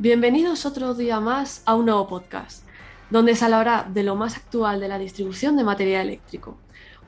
Bienvenidos 0.00 0.64
otro 0.64 0.94
día 0.94 1.18
más 1.18 1.64
a 1.66 1.74
un 1.74 1.86
nuevo 1.86 2.06
podcast, 2.06 2.64
donde 3.10 3.34
se 3.34 3.44
hablará 3.44 3.84
de 3.92 4.04
lo 4.04 4.14
más 4.14 4.36
actual 4.36 4.78
de 4.78 4.86
la 4.86 4.96
distribución 4.96 5.56
de 5.56 5.64
material 5.64 6.06
eléctrico. 6.06 6.56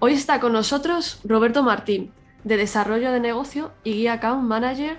Hoy 0.01 0.15
está 0.15 0.40
con 0.40 0.53
nosotros 0.53 1.21
Roberto 1.22 1.63
Martín, 1.63 2.11
de 2.42 2.56
Desarrollo 2.56 3.13
de 3.13 3.21
Negocio 3.21 3.71
y 3.85 3.92
Guía 3.92 4.15
Account 4.15 4.42
Manager 4.42 4.99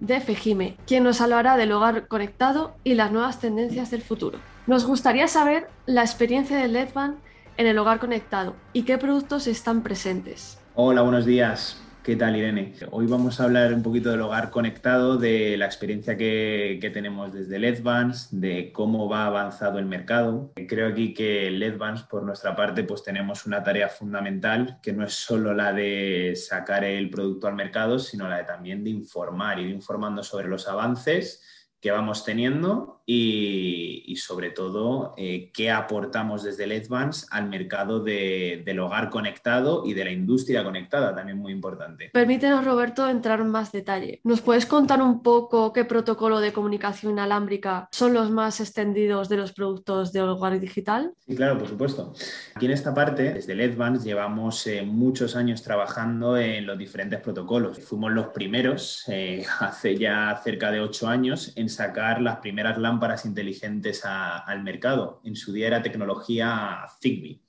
de 0.00 0.20
Fejime, 0.20 0.76
quien 0.88 1.04
nos 1.04 1.20
hablará 1.20 1.56
del 1.56 1.70
hogar 1.70 2.08
conectado 2.08 2.74
y 2.82 2.94
las 2.94 3.12
nuevas 3.12 3.38
tendencias 3.38 3.92
del 3.92 4.02
futuro. 4.02 4.40
Nos 4.66 4.84
gustaría 4.84 5.28
saber 5.28 5.68
la 5.86 6.00
experiencia 6.00 6.58
de 6.58 6.66
LEDBAN 6.66 7.20
en 7.58 7.66
el 7.68 7.78
hogar 7.78 8.00
conectado 8.00 8.56
y 8.72 8.82
qué 8.82 8.98
productos 8.98 9.46
están 9.46 9.84
presentes. 9.84 10.58
Hola, 10.74 11.02
buenos 11.02 11.26
días. 11.26 11.80
¿Qué 12.02 12.16
tal, 12.16 12.34
Irene? 12.34 12.72
Hoy 12.92 13.06
vamos 13.06 13.40
a 13.40 13.44
hablar 13.44 13.74
un 13.74 13.82
poquito 13.82 14.10
del 14.10 14.22
hogar 14.22 14.48
conectado, 14.48 15.18
de 15.18 15.58
la 15.58 15.66
experiencia 15.66 16.16
que, 16.16 16.90
tenemos 16.94 17.30
desde 17.30 17.58
LEDVANS, 17.58 18.40
de 18.40 18.72
cómo 18.72 19.06
va 19.06 19.26
avanzado 19.26 19.78
el 19.78 19.84
mercado. 19.84 20.50
Creo 20.66 20.88
aquí 20.88 21.12
que 21.12 21.50
LEDVANS, 21.50 22.04
por 22.04 22.22
nuestra 22.22 22.56
parte, 22.56 22.84
pues 22.84 23.04
tenemos 23.04 23.44
una 23.44 23.62
tarea 23.62 23.90
fundamental 23.90 24.78
que 24.82 24.94
no 24.94 25.04
es 25.04 25.12
solo 25.12 25.52
la 25.52 25.74
de 25.74 26.32
sacar 26.36 26.84
el 26.84 27.10
producto 27.10 27.48
al 27.48 27.54
mercado, 27.54 27.98
sino 27.98 28.26
la 28.28 28.38
de 28.38 28.44
también 28.44 28.82
de 28.82 28.90
informar, 28.90 29.58
ir 29.58 29.68
informando 29.68 30.22
sobre 30.22 30.48
los 30.48 30.68
avances 30.68 31.42
que 31.80 31.90
vamos 31.90 32.24
teniendo 32.24 32.99
y, 33.12 34.14
sobre 34.16 34.50
todo 34.50 35.14
eh, 35.16 35.50
qué 35.52 35.70
aportamos 35.70 36.44
desde 36.44 36.66
LEDVANS 36.66 37.26
al 37.30 37.48
mercado 37.48 38.04
del 38.04 38.78
hogar 38.78 39.10
conectado 39.10 39.82
y 39.84 39.94
de 39.94 40.04
la 40.04 40.12
industria 40.12 40.62
conectada, 40.62 41.14
también 41.14 41.38
muy 41.38 41.52
importante. 41.52 42.10
Permítenos, 42.12 42.64
Roberto, 42.64 43.08
entrar 43.08 43.40
en 43.40 43.48
más 43.48 43.72
detalle. 43.72 44.20
¿Nos 44.22 44.42
puedes 44.42 44.66
contar 44.66 45.02
un 45.02 45.22
poco 45.22 45.72
qué 45.72 45.84
protocolo 45.84 46.38
de 46.40 46.52
comunicación 46.52 47.12
inalámbrica 47.12 47.88
son 47.90 48.14
los 48.14 48.30
más 48.30 48.60
extendidos 48.60 49.28
de 49.28 49.38
los 49.38 49.52
productos 49.52 50.12
de 50.12 50.22
hogar 50.22 50.60
digital? 50.60 51.12
Sí, 51.26 51.34
claro, 51.34 51.58
por 51.58 51.68
supuesto. 51.68 52.12
Aquí 52.54 52.66
en 52.66 52.72
esta 52.72 52.94
parte, 52.94 53.34
desde 53.34 53.54
LEDVANS, 53.56 54.04
llevamos 54.04 54.66
eh, 54.66 54.82
muchos 54.82 55.34
años 55.34 55.62
trabajando 55.62 56.36
en 56.36 56.66
los 56.66 56.78
diferentes 56.78 57.20
protocolos. 57.20 57.78
Fuimos 57.80 58.12
los 58.12 58.28
primeros, 58.28 59.04
eh, 59.08 59.44
hace 59.60 59.96
ya 59.96 60.38
cerca 60.44 60.70
de 60.70 60.80
ocho 60.80 61.08
años, 61.08 61.52
en 61.56 61.68
sacar 61.68 62.20
las 62.20 62.36
primeras 62.36 62.78
lámparas 62.78 62.99
inteligentes 63.24 64.02
al 64.04 64.62
mercado. 64.62 65.20
En 65.24 65.36
su 65.36 65.52
día 65.52 65.66
era 65.66 65.82
tecnología 65.82 66.84
Zigbee. 67.00 67.40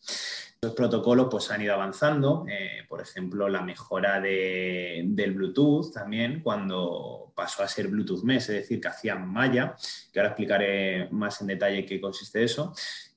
Los 0.63 0.73
protocolos 0.73 1.27
pues, 1.31 1.49
han 1.49 1.61
ido 1.61 1.73
avanzando, 1.73 2.45
eh, 2.47 2.83
por 2.87 3.01
ejemplo, 3.01 3.49
la 3.49 3.61
mejora 3.61 4.21
del 4.21 5.33
Bluetooth 5.33 5.91
también, 5.91 6.41
cuando 6.43 7.33
pasó 7.35 7.63
a 7.63 7.67
ser 7.67 7.87
Bluetooth 7.87 8.23
Mesh, 8.23 8.43
es 8.43 8.47
decir, 8.47 8.79
que 8.79 8.87
hacían 8.87 9.27
malla, 9.27 9.75
que 10.13 10.19
ahora 10.19 10.29
explicaré 10.29 11.09
más 11.11 11.41
en 11.41 11.47
detalle 11.47 11.85
qué 11.85 11.99
consiste 11.99 12.43
eso 12.43 12.73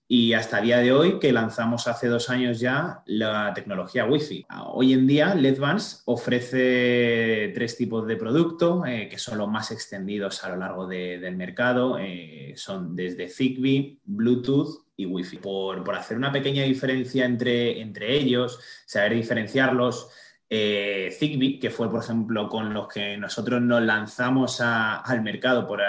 y 0.07 0.35
hasta 0.35 0.61
día 0.61 0.79
de 0.79 0.93
hoy, 0.93 1.19
que 1.19 1.33
lanzamos 1.33 1.89
hace 1.89 2.09
dos 2.09 2.29
años 2.29 2.61
ya 2.61 3.03
la 3.07 3.53
tecnología 3.55 4.05
Wi-Fi. 4.05 4.47
Hoy 4.73 4.93
en 4.93 5.07
día, 5.07 5.35
LEDVANCE 5.35 6.03
ofrece 6.05 7.53
tres 7.55 7.77
tipos 7.77 8.07
de 8.07 8.17
producto 8.17 8.85
eh, 8.85 9.09
que 9.09 9.19
son 9.19 9.39
los 9.39 9.49
más 9.49 9.71
extendidos 9.71 10.45
a 10.45 10.51
lo 10.51 10.57
largo 10.57 10.87
del 10.87 11.37
mercado. 11.37 11.99
Eh, 11.99 12.53
son 12.57 12.95
desde 12.95 13.29
Zigbee, 13.29 13.99
Bluetooth 14.05 14.85
y 14.97 15.07
Wi-Fi. 15.07 15.39
Por, 15.39 15.83
por 15.83 15.95
hacer 15.95 16.19
una 16.19 16.31
pequeña 16.33 16.65
diferencia 16.65 17.25
entre, 17.25 17.81
entre 17.81 18.15
ellos, 18.15 18.61
saber 18.85 19.15
diferenciarlos, 19.15 20.11
eh, 20.57 21.11
Zigbee, 21.11 21.59
que 21.59 21.71
fue, 21.71 21.91
por 21.91 22.01
ejemplo, 22.01 22.49
con 22.49 22.73
los 22.73 22.87
que 22.87 23.17
nosotros 23.17 23.61
nos 23.61 23.83
lanzamos 23.83 24.61
al 24.61 25.21
mercado, 25.21 25.67
por, 25.67 25.83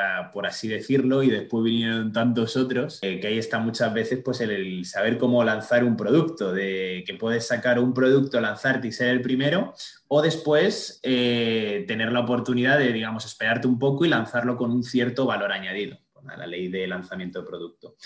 así 0.48 0.68
decirlo, 0.68 1.22
y 1.22 1.30
después 1.30 1.64
vinieron 1.64 2.12
tantos 2.12 2.58
otros, 2.58 2.98
eh, 3.04 3.20
que 3.20 3.28
ahí 3.28 3.38
está 3.38 3.60
muchas 3.60 3.94
veces 3.94 4.22
pues, 4.26 4.42
el, 4.42 4.84
saber 4.86 5.20
cómo 5.20 5.44
lanzar 5.44 5.84
un 5.84 5.96
producto, 5.96 6.52
de 6.52 7.04
que 7.06 7.14
puedes 7.14 7.46
sacar 7.46 7.78
un 7.78 7.94
producto, 7.94 8.42
lanzarte 8.42 8.88
y 8.88 8.92
ser 8.92 9.10
el 9.10 9.22
primero, 9.22 9.76
o 10.08 10.24
después 10.24 11.00
eh, 11.04 11.86
tener 11.88 12.12
la 12.12 12.22
oportunidad 12.22 12.80
de, 12.80 12.92
digamos, 12.92 13.24
esperarte 13.24 13.68
un 13.68 13.78
poco 13.78 14.04
y 14.04 14.10
lanzarlo 14.10 14.58
con 14.58 14.72
un 14.72 14.84
cierto 14.84 15.28
valor 15.28 15.52
añadido, 15.52 16.00
con 16.12 16.26
la 16.26 16.48
ley 16.48 16.70
de 16.70 16.88
lanzamiento 16.88 17.42
de 17.42 17.48
producto. 17.48 17.98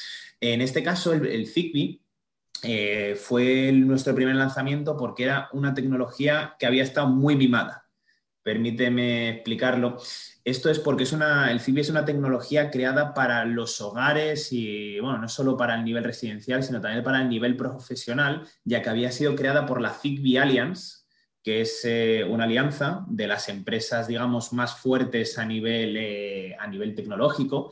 En 0.42 0.60
este 0.60 0.84
caso, 0.84 1.14
el, 1.14 1.26
el 1.26 1.48
Zigbee 1.48 2.02
eh, 2.64 3.16
fue 3.20 3.72
nuestro 3.72 4.14
primer 4.16 4.36
lanzamiento 4.36 4.98
porque 4.98 5.24
era 5.24 5.50
una 5.54 5.74
tecnología 5.74 6.56
que 6.60 6.66
había 6.66 6.84
estado 6.84 7.08
muy 7.08 7.36
mimada. 7.36 7.86
Permíteme 8.42 9.30
explicarlo. 9.30 9.98
Esto 10.44 10.70
es 10.70 10.80
porque 10.80 11.04
es 11.04 11.12
una, 11.12 11.52
el 11.52 11.60
Zigbee 11.60 11.82
es 11.82 11.90
una 11.90 12.06
tecnología 12.06 12.72
creada 12.72 13.14
para 13.14 13.46
los 13.46 13.80
hogares 13.82 14.52
y, 14.52 15.00
bueno, 15.00 15.20
no 15.20 15.30
solo 15.30 15.56
para 15.56 15.76
el 15.76 15.84
nivel 15.84 16.04
residencial, 16.04 16.64
sino 16.64 16.82
también 16.82 17.04
para 17.04 17.22
el 17.22 17.30
nivel 17.30 17.56
profesional, 17.56 18.48
ya 18.64 18.82
que 18.82 18.90
había 18.90 19.12
sido 19.12 19.36
creada 19.36 19.66
por 19.66 19.82
la 19.82 19.92
Zigbee 19.92 20.40
Alliance, 20.40 21.00
que 21.44 21.62
es 21.62 21.82
eh, 21.84 22.26
una 22.28 22.46
alianza 22.46 23.06
de 23.08 23.28
las 23.28 23.50
empresas, 23.50 24.08
digamos, 24.08 24.52
más 24.54 24.78
fuertes 24.78 25.38
a 25.38 25.46
nivel, 25.46 25.96
eh, 25.98 26.56
a 26.60 26.68
nivel 26.68 26.96
tecnológico, 26.96 27.72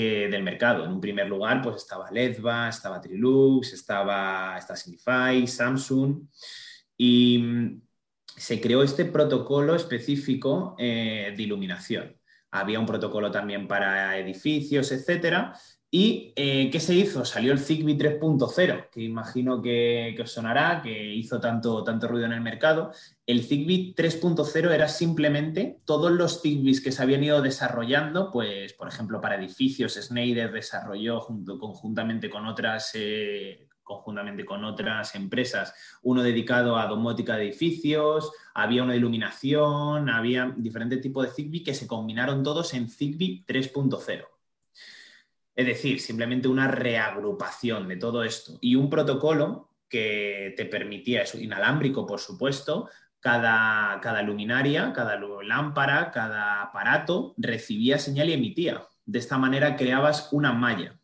del 0.00 0.42
mercado. 0.42 0.84
En 0.84 0.92
un 0.92 1.00
primer 1.00 1.28
lugar, 1.28 1.62
pues 1.62 1.76
estaba 1.76 2.10
Ledva, 2.10 2.68
estaba 2.68 3.00
Trilux, 3.00 3.72
estaba, 3.72 4.56
estaba 4.58 4.76
Signify, 4.76 5.46
Samsung, 5.46 6.26
y 6.96 7.38
mm, 7.38 7.82
se 8.36 8.60
creó 8.60 8.82
este 8.82 9.04
protocolo 9.04 9.74
específico 9.74 10.74
eh, 10.78 11.32
de 11.36 11.42
iluminación. 11.42 12.16
Había 12.50 12.80
un 12.80 12.86
protocolo 12.86 13.30
también 13.30 13.66
para 13.66 14.18
edificios, 14.18 14.92
etcétera, 14.92 15.56
¿Y 15.96 16.32
eh, 16.34 16.70
qué 16.72 16.80
se 16.80 16.92
hizo? 16.92 17.24
Salió 17.24 17.52
el 17.52 17.60
Zigbee 17.60 17.96
3.0, 17.96 18.88
que 18.90 19.00
imagino 19.00 19.62
que, 19.62 20.16
os 20.20 20.32
sonará, 20.32 20.82
que 20.82 21.14
hizo 21.14 21.38
tanto, 21.38 21.84
tanto 21.84 22.08
ruido 22.08 22.26
en 22.26 22.32
el 22.32 22.40
mercado. 22.40 22.90
El 23.24 23.44
Zigbee 23.44 23.94
3.0 23.94 24.72
era 24.72 24.88
simplemente 24.88 25.78
todos 25.84 26.10
los 26.10 26.42
Zigbees 26.42 26.80
que 26.80 26.90
se 26.90 27.00
habían 27.00 27.22
ido 27.22 27.40
desarrollando, 27.40 28.32
pues, 28.32 28.72
por 28.72 28.88
ejemplo, 28.88 29.20
para 29.20 29.36
edificios, 29.36 29.94
Schneider 29.94 30.50
desarrolló 30.50 31.20
junto, 31.20 31.60
conjuntamente 31.60 32.28
con 32.28 32.44
otras... 32.46 32.90
Eh, 32.94 33.68
conjuntamente 33.84 34.46
con 34.46 34.64
otras 34.64 35.14
empresas, 35.14 35.74
uno 36.02 36.22
dedicado 36.22 36.78
a 36.78 36.86
domótica 36.86 37.36
de 37.36 37.44
edificios, 37.44 38.32
había 38.54 38.82
una 38.82 38.96
iluminación, 38.96 40.08
había 40.08 40.54
diferentes 40.56 41.02
tipos 41.02 41.26
de 41.26 41.34
Zigbee 41.34 41.62
que 41.62 41.74
se 41.74 41.86
combinaron 41.86 42.42
todos 42.42 42.72
en 42.72 42.88
Zigbee 42.88 43.44
3.0. 43.46 44.33
Es 45.54 45.66
decir, 45.66 46.00
simplemente 46.00 46.48
una 46.48 46.68
reagrupación 46.68 47.88
de 47.88 47.96
todo 47.96 48.24
esto 48.24 48.58
y 48.60 48.74
un 48.74 48.90
protocolo 48.90 49.70
que 49.88 50.54
te 50.56 50.64
permitía 50.64 51.22
eso, 51.22 51.38
inalámbrico, 51.38 52.06
por 52.06 52.18
supuesto, 52.18 52.88
cada, 53.20 54.00
cada 54.00 54.22
luminaria, 54.22 54.92
cada 54.92 55.18
lámpara, 55.42 56.10
cada 56.10 56.62
aparato 56.62 57.34
recibía 57.38 57.98
señal 57.98 58.28
y 58.28 58.32
emitía. 58.34 58.86
De 59.06 59.18
esta 59.18 59.38
manera 59.38 59.76
creabas 59.76 60.28
una 60.32 60.52
malla. 60.52 60.98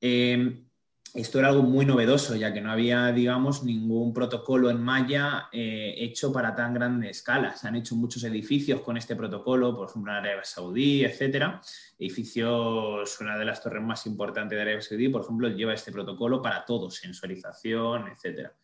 Eh, 0.00 0.67
esto 1.14 1.38
era 1.38 1.48
algo 1.48 1.62
muy 1.62 1.86
novedoso, 1.86 2.36
ya 2.36 2.52
que 2.52 2.60
no 2.60 2.70
había, 2.70 3.12
digamos, 3.12 3.62
ningún 3.64 4.12
protocolo 4.12 4.70
en 4.70 4.80
malla 4.82 5.48
eh, 5.52 5.94
hecho 5.98 6.32
para 6.32 6.54
tan 6.54 6.74
grande 6.74 7.10
escala. 7.10 7.56
Se 7.56 7.66
han 7.68 7.76
hecho 7.76 7.96
muchos 7.96 8.22
edificios 8.24 8.80
con 8.82 8.96
este 8.96 9.16
protocolo, 9.16 9.74
por 9.74 9.88
ejemplo, 9.88 10.12
en 10.12 10.18
Arabia 10.18 10.44
Saudí, 10.44 11.04
etcétera. 11.04 11.60
Edificios, 11.98 13.20
una 13.20 13.36
de 13.38 13.44
las 13.44 13.62
torres 13.62 13.82
más 13.82 14.06
importantes 14.06 14.56
de 14.56 14.62
Arabia 14.62 14.80
Saudí, 14.80 15.08
por 15.08 15.22
ejemplo, 15.22 15.48
lleva 15.48 15.74
este 15.74 15.92
protocolo 15.92 16.42
para 16.42 16.64
todo, 16.64 16.90
sensualización, 16.90 18.08
etcétera. 18.08 18.54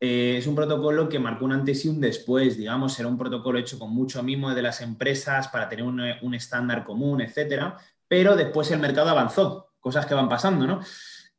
Eh, 0.00 0.36
es 0.38 0.46
un 0.46 0.54
protocolo 0.54 1.08
que 1.08 1.18
marcó 1.18 1.44
un 1.44 1.52
antes 1.52 1.84
y 1.84 1.88
un 1.88 2.00
después, 2.00 2.56
digamos, 2.56 2.98
era 2.98 3.08
un 3.08 3.18
protocolo 3.18 3.58
hecho 3.58 3.78
con 3.78 3.94
mucho 3.94 4.22
mimo 4.22 4.54
de 4.54 4.62
las 4.62 4.80
empresas 4.80 5.48
para 5.48 5.68
tener 5.68 5.84
un, 5.84 6.00
un 6.22 6.34
estándar 6.34 6.84
común, 6.84 7.20
etcétera. 7.20 7.76
Pero 8.08 8.36
después 8.36 8.70
el 8.70 8.80
mercado 8.80 9.10
avanzó, 9.10 9.74
cosas 9.78 10.06
que 10.06 10.14
van 10.14 10.28
pasando, 10.28 10.66
¿no? 10.66 10.80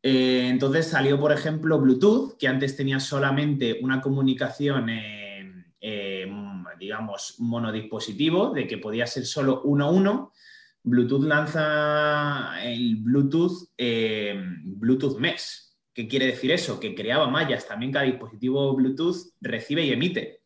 Eh, 0.06 0.50
entonces 0.50 0.88
salió, 0.88 1.18
por 1.18 1.32
ejemplo, 1.32 1.80
Bluetooth, 1.80 2.38
que 2.38 2.50
antes 2.50 2.76
tenía 2.76 3.00
solamente 3.00 3.80
una 3.82 4.02
comunicación, 4.02 4.90
eh, 4.90 6.30
digamos, 6.78 7.36
monodispositivo, 7.40 8.50
de 8.50 8.68
que 8.68 8.78
podía 8.78 9.08
ser 9.08 9.26
solo 9.26 9.62
uno 9.64 9.86
a 9.86 9.92
uno. 9.92 10.34
Bluetooth 10.84 11.24
lanza 11.24 12.62
el 12.62 12.98
Bluetooth, 12.98 13.70
eh, 13.78 14.36
Bluetooth 14.64 15.18
Mesh. 15.18 15.70
¿Qué 15.94 16.10
quiere 16.10 16.26
decir 16.26 16.52
eso? 16.52 16.82
Que 16.82 16.94
creaba 16.94 17.30
mallas. 17.30 17.66
También 17.66 17.94
cada 17.94 18.04
dispositivo 18.04 18.76
Bluetooth 18.76 19.16
recibe 19.40 19.86
y 19.86 19.94
emite. 19.94 20.42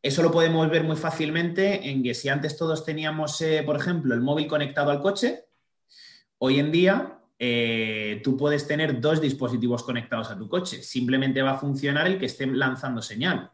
Eso 0.00 0.22
lo 0.22 0.30
podemos 0.30 0.70
ver 0.70 0.84
muy 0.84 0.96
fácilmente 0.96 1.88
en 1.90 2.04
que 2.04 2.14
si 2.14 2.28
antes 2.28 2.56
todos 2.56 2.84
teníamos, 2.84 3.42
por 3.66 3.76
ejemplo, 3.76 4.14
el 4.14 4.20
móvil 4.20 4.46
conectado 4.46 4.90
al 4.90 5.00
coche, 5.00 5.46
hoy 6.38 6.60
en 6.60 6.70
día 6.70 7.21
eh, 7.44 8.20
tú 8.22 8.36
puedes 8.36 8.68
tener 8.68 9.00
dos 9.00 9.20
dispositivos 9.20 9.82
conectados 9.82 10.30
a 10.30 10.38
tu 10.38 10.48
coche. 10.48 10.80
Simplemente 10.80 11.42
va 11.42 11.50
a 11.50 11.58
funcionar 11.58 12.06
el 12.06 12.16
que 12.16 12.26
esté 12.26 12.46
lanzando 12.46 13.02
señal. 13.02 13.50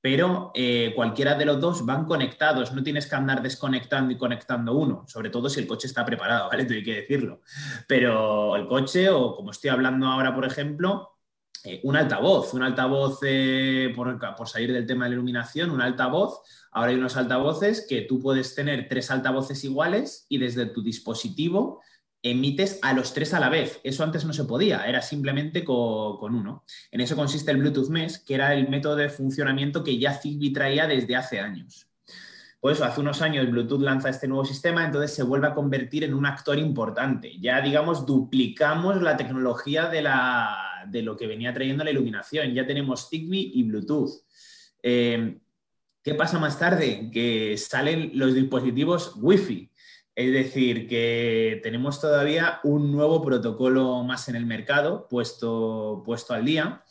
pero 0.00 0.50
eh, 0.54 0.92
cualquiera 0.94 1.34
de 1.36 1.44
los 1.44 1.60
dos 1.60 1.84
van 1.86 2.04
conectados, 2.04 2.72
no 2.72 2.82
tienes 2.82 3.06
que 3.06 3.14
andar 3.14 3.42
desconectando 3.42 4.12
y 4.12 4.16
conectando 4.16 4.74
uno, 4.74 5.04
sobre 5.08 5.30
todo 5.30 5.48
si 5.48 5.60
el 5.60 5.66
coche 5.68 5.86
está 5.86 6.04
preparado, 6.04 6.48
¿vale? 6.50 6.64
Tengo 6.64 6.84
que 6.84 6.94
decirlo. 7.02 7.42
Pero 7.86 8.56
el 8.56 8.66
coche, 8.66 9.08
o 9.08 9.36
como 9.36 9.52
estoy 9.52 9.70
hablando 9.70 10.06
ahora, 10.08 10.34
por 10.34 10.44
ejemplo, 10.44 11.18
eh, 11.62 11.80
un 11.84 11.96
altavoz, 11.96 12.54
un 12.54 12.64
altavoz, 12.64 13.20
por, 13.94 14.36
por, 14.36 14.48
salir 14.48 14.72
del 14.72 14.86
tema 14.86 15.04
de 15.04 15.10
la 15.10 15.14
iluminación, 15.14 15.70
un 15.70 15.80
altavoz. 15.80 16.40
Ahora 16.72 16.90
hay 16.90 16.96
unos 16.96 17.16
altavoces 17.16 17.86
que 17.88 18.02
tú 18.02 18.20
puedes 18.20 18.56
tener 18.56 18.88
tres 18.88 19.12
altavoces 19.12 19.62
iguales 19.62 20.26
y 20.28 20.38
desde 20.38 20.66
tu 20.66 20.82
dispositivo 20.82 21.80
emites 22.22 22.78
a 22.82 22.92
los 22.92 23.14
tres 23.14 23.34
a 23.34 23.40
la 23.40 23.48
vez. 23.48 23.80
Eso 23.84 24.02
antes 24.04 24.24
no 24.24 24.32
se 24.32 24.44
podía, 24.44 24.84
era 24.86 25.02
simplemente 25.02 25.64
con, 25.64 26.34
uno. 26.34 26.64
En 26.90 27.00
eso 27.00 27.16
consiste 27.16 27.50
el 27.50 27.58
Bluetooth 27.58 27.88
Mesh, 27.88 28.24
que 28.24 28.34
era 28.34 28.54
el 28.54 28.68
método 28.68 28.96
de 28.96 29.08
funcionamiento 29.08 29.84
que 29.84 29.98
ya 29.98 30.14
Zigbee 30.14 30.52
traía 30.52 30.86
desde 30.86 31.16
hace 31.16 31.40
años. 31.40 31.86
Por 32.60 32.72
eso, 32.72 32.84
hace 32.84 33.00
unos 33.00 33.22
años 33.22 33.48
Bluetooth 33.48 33.80
lanza 33.80 34.08
este 34.08 34.26
nuevo 34.26 34.44
sistema, 34.44 34.84
entonces 34.84 35.14
se 35.14 35.22
vuelve 35.22 35.46
a 35.46 35.54
convertir 35.54 36.02
en 36.02 36.12
un 36.12 36.26
actor 36.26 36.58
importante. 36.58 37.38
Ya, 37.38 37.60
digamos, 37.60 38.04
duplicamos 38.04 39.00
la 39.00 39.16
tecnología 39.16 39.88
de, 39.88 40.02
la, 40.02 40.84
de 40.88 41.02
lo 41.02 41.16
que 41.16 41.28
venía 41.28 41.54
trayendo 41.54 41.84
la 41.84 41.92
iluminación. 41.92 42.52
Ya 42.52 42.66
tenemos 42.66 43.08
Zigbee 43.08 43.52
y 43.54 43.62
Bluetooth. 43.62 44.10
Eh, 44.82 45.38
¿Qué 46.02 46.14
pasa 46.14 46.38
más 46.38 46.58
tarde? 46.58 47.10
Que 47.12 47.56
salen 47.58 48.10
los 48.14 48.34
dispositivos 48.34 49.12
Wi-Fi. 49.16 49.70
Es 50.18 50.32
decir, 50.32 50.88
que 50.88 51.60
tenemos 51.62 52.00
todavía 52.00 52.58
un 52.64 52.90
nuevo 52.90 53.22
protocolo 53.22 54.02
más 54.02 54.28
en 54.28 54.34
el 54.34 54.46
mercado 54.46 55.06
puesto, 55.08 56.02
puesto 56.04 56.34
al 56.34 56.44
día 56.44 56.82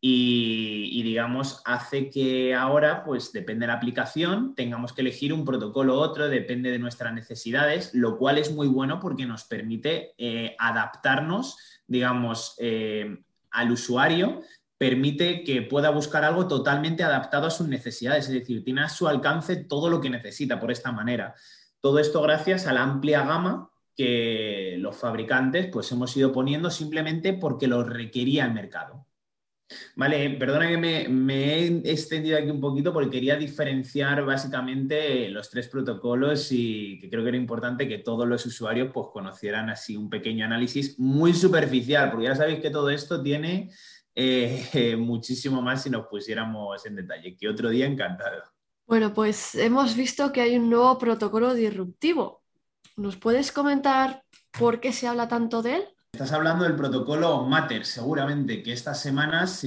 y, 0.00 1.02
digamos, 1.02 1.60
hace 1.66 2.08
que 2.08 2.54
ahora, 2.54 3.04
pues 3.04 3.30
depende 3.30 3.64
de 3.64 3.66
la 3.66 3.74
aplicación, 3.74 4.54
tengamos 4.54 4.94
que 4.94 5.02
elegir 5.02 5.34
un 5.34 5.44
protocolo 5.44 5.96
u 5.96 5.98
otro, 5.98 6.30
depende 6.30 6.70
de 6.70 6.78
nuestras 6.78 7.12
necesidades, 7.12 7.90
lo 7.92 8.16
cual 8.16 8.38
es 8.38 8.50
muy 8.50 8.68
bueno 8.68 9.00
porque 9.00 9.26
nos 9.26 9.44
permite 9.44 10.14
eh, 10.16 10.56
adaptarnos, 10.58 11.58
digamos, 11.86 12.54
eh, 12.58 13.18
al 13.50 13.70
usuario 13.70 14.40
permite 14.78 15.44
que 15.44 15.60
pueda 15.60 15.90
buscar 15.90 16.24
algo 16.24 16.48
totalmente 16.48 17.04
adaptado 17.04 17.46
a 17.46 17.50
sus 17.50 17.68
necesidades, 17.68 18.24
es 18.24 18.32
decir, 18.32 18.64
tiene 18.64 18.80
a 18.80 18.88
su 18.88 19.06
alcance 19.06 19.56
todo 19.56 19.90
lo 19.90 20.00
que 20.00 20.10
necesita 20.10 20.58
por 20.58 20.72
esta 20.72 20.90
manera. 20.90 21.34
Todo 21.82 21.98
esto 21.98 22.22
gracias 22.22 22.68
a 22.68 22.72
la 22.72 22.84
amplia 22.84 23.24
gama 23.26 23.70
que 23.96 24.76
los 24.78 24.96
fabricantes 24.96 25.66
pues 25.66 25.90
hemos 25.90 26.16
ido 26.16 26.32
poniendo 26.32 26.70
simplemente 26.70 27.32
porque 27.32 27.66
lo 27.66 27.82
requería 27.82 28.46
el 28.46 28.54
mercado. 28.54 29.06
Vale, 29.96 30.30
perdona 30.38 30.68
que 30.68 30.78
me, 30.78 31.58
he 31.58 31.66
extendido 31.90 32.38
aquí 32.38 32.50
un 32.50 32.60
poquito 32.60 32.92
porque 32.92 33.10
quería 33.10 33.34
diferenciar 33.34 34.24
básicamente 34.24 35.28
los 35.30 35.50
tres 35.50 35.66
protocolos 35.66 36.52
y 36.52 37.00
que 37.00 37.10
creo 37.10 37.24
que 37.24 37.30
era 37.30 37.38
importante 37.38 37.88
que 37.88 37.98
todos 37.98 38.28
los 38.28 38.46
usuarios 38.46 38.90
pues 38.94 39.08
conocieran 39.12 39.68
así 39.68 39.96
un 39.96 40.08
pequeño 40.08 40.44
análisis 40.44 41.00
muy 41.00 41.34
superficial, 41.34 42.10
porque 42.10 42.26
ya 42.26 42.36
sabéis 42.36 42.60
que 42.60 42.70
todo 42.70 42.90
esto 42.90 43.20
tiene 43.20 43.70
eh, 44.14 44.94
muchísimo 44.98 45.60
más 45.60 45.82
si 45.82 45.90
nos 45.90 46.06
pusiéramos 46.06 46.86
en 46.86 46.94
detalle, 46.94 47.36
que 47.36 47.48
otro 47.48 47.70
día 47.70 47.86
encantado. 47.86 48.44
Bueno, 48.92 49.14
pues 49.14 49.54
hemos 49.54 49.96
visto 49.96 50.34
que 50.34 50.42
hay 50.42 50.58
un 50.58 50.68
nuevo 50.68 50.98
protocolo 50.98 51.54
disruptivo. 51.54 52.42
¿Nos 52.98 53.16
puedes 53.16 53.50
comentar 53.50 54.22
por 54.50 54.80
qué 54.80 54.92
se 54.92 55.08
habla 55.08 55.28
tanto 55.28 55.62
de 55.62 55.76
él? 55.76 55.84
Estás 56.12 56.32
hablando 56.32 56.64
del 56.64 56.76
protocolo 56.76 57.42
Matter, 57.46 57.86
seguramente, 57.86 58.62
que 58.62 58.74
estas 58.74 59.00
semanas 59.00 59.64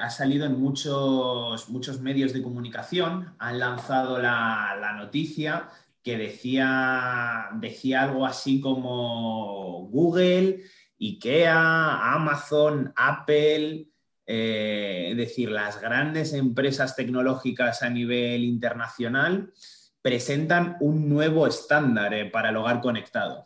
ha 0.00 0.10
salido 0.10 0.46
en 0.46 0.60
muchos, 0.60 1.68
muchos 1.70 2.00
medios 2.00 2.32
de 2.32 2.40
comunicación. 2.40 3.34
Han 3.40 3.58
lanzado 3.58 4.20
la, 4.20 4.76
la 4.80 4.92
noticia 4.92 5.68
que 6.00 6.16
decía, 6.16 7.48
decía 7.54 8.04
algo 8.04 8.24
así 8.24 8.60
como 8.60 9.88
Google, 9.90 10.62
IKEA, 11.00 12.14
Amazon, 12.14 12.92
Apple, 12.94 13.88
eh, 14.26 15.08
es 15.10 15.16
decir, 15.16 15.50
las 15.50 15.80
grandes 15.80 16.32
empresas 16.32 16.94
tecnológicas 16.96 17.82
a 17.82 17.90
nivel 17.90 18.44
internacional 18.44 19.52
presentan 20.00 20.76
un 20.80 21.08
nuevo 21.08 21.46
estándar 21.46 22.12
eh, 22.14 22.26
para 22.26 22.50
el 22.50 22.56
hogar 22.56 22.80
conectado. 22.80 23.44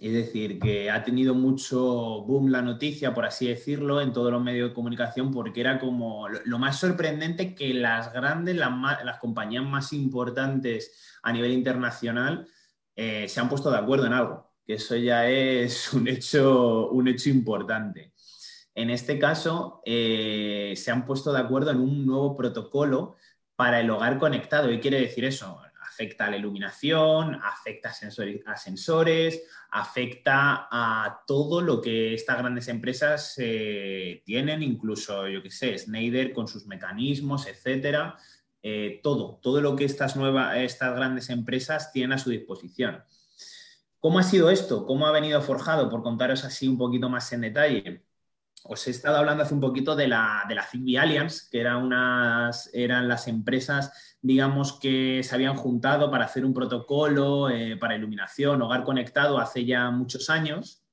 Es 0.00 0.12
decir, 0.12 0.58
que 0.60 0.90
ha 0.90 1.02
tenido 1.02 1.34
mucho 1.34 2.22
boom 2.22 2.50
la 2.50 2.62
noticia, 2.62 3.14
por 3.14 3.24
así 3.24 3.48
decirlo, 3.48 4.00
en 4.00 4.12
todos 4.12 4.30
los 4.30 4.42
medios 4.42 4.68
de 4.68 4.74
comunicación, 4.74 5.32
porque 5.32 5.60
era 5.60 5.78
como 5.80 6.28
lo 6.28 6.58
más 6.58 6.78
sorprendente 6.78 7.54
que 7.54 7.74
las 7.74 8.12
grandes, 8.12 8.56
las, 8.56 9.18
compañías 9.18 9.64
más 9.64 9.92
importantes 9.92 11.18
a 11.22 11.32
nivel 11.32 11.52
internacional 11.52 12.46
eh, 12.94 13.26
se 13.28 13.40
han 13.40 13.48
puesto 13.48 13.70
de 13.70 13.78
acuerdo 13.78 14.06
en 14.06 14.12
algo, 14.12 14.52
que 14.64 14.74
eso 14.74 14.94
ya 14.96 15.28
es 15.28 15.92
un 15.92 16.06
hecho, 16.06 16.90
un 16.90 17.08
hecho 17.08 17.30
importante. 17.30 18.12
En 18.78 18.90
este 18.90 19.18
caso, 19.18 19.82
eh, 19.84 20.72
se 20.76 20.92
han 20.92 21.04
puesto 21.04 21.32
de 21.32 21.40
acuerdo 21.40 21.72
en 21.72 21.80
un 21.80 22.06
nuevo 22.06 22.36
protocolo 22.36 23.16
para 23.56 23.80
el 23.80 23.90
hogar 23.90 24.20
conectado. 24.20 24.70
¿Y 24.70 24.78
quiere 24.78 25.00
decir 25.00 25.24
eso? 25.24 25.60
Afecta 25.82 26.26
a 26.26 26.30
la 26.30 26.36
iluminación, 26.36 27.40
afecta 27.42 27.88
a 27.88 28.56
sensores, 28.56 29.42
afecta 29.72 30.68
a 30.70 31.24
todo 31.26 31.60
lo 31.60 31.80
que 31.80 32.14
estas 32.14 32.38
grandes 32.38 32.68
empresas 32.68 33.34
eh, 33.38 34.22
tienen, 34.24 34.62
incluso, 34.62 35.26
yo 35.26 35.42
qué 35.42 35.50
sé, 35.50 35.76
Schneider 35.76 36.32
con 36.32 36.46
sus 36.46 36.64
mecanismos, 36.66 37.48
etcétera. 37.48 38.16
Eh, 38.62 39.00
todo, 39.02 39.40
todo 39.42 39.60
lo 39.60 39.74
que 39.74 39.86
estas, 39.86 40.14
estas 40.54 40.94
grandes 40.94 41.30
empresas 41.30 41.90
tienen 41.90 42.12
a 42.12 42.18
su 42.18 42.30
disposición. 42.30 43.02
¿Cómo 43.98 44.20
ha 44.20 44.22
sido 44.22 44.50
esto? 44.50 44.86
¿Cómo 44.86 45.08
ha 45.08 45.10
venido 45.10 45.42
forjado? 45.42 45.90
Por 45.90 46.04
contaros 46.04 46.44
así 46.44 46.68
un 46.68 46.78
poquito 46.78 47.08
más 47.08 47.32
en 47.32 47.40
detalle 47.40 48.07
os 48.68 48.86
he 48.86 48.90
estado 48.90 49.16
hablando 49.16 49.42
hace 49.42 49.54
un 49.54 49.60
poquito 49.60 49.96
de 49.96 50.08
la, 50.08 50.44
de 50.46 50.54
la 50.54 50.62
Zigbee 50.62 50.98
Alliance, 50.98 51.46
que 51.50 51.64
unas, 51.66 52.68
eran 52.74 53.08
las 53.08 53.26
empresas, 53.26 54.16
digamos, 54.20 54.78
que 54.78 55.22
se 55.24 55.34
habían 55.34 55.56
juntado 55.56 56.10
para 56.10 56.26
hacer 56.26 56.44
un 56.44 56.52
protocolo 56.52 57.48
eh, 57.48 57.78
para 57.78 57.96
iluminación, 57.96 58.60
hogar 58.60 58.84
conectado, 58.84 59.38
hace 59.38 59.64
ya 59.64 59.90
muchos 59.90 60.28
años. 60.28 60.84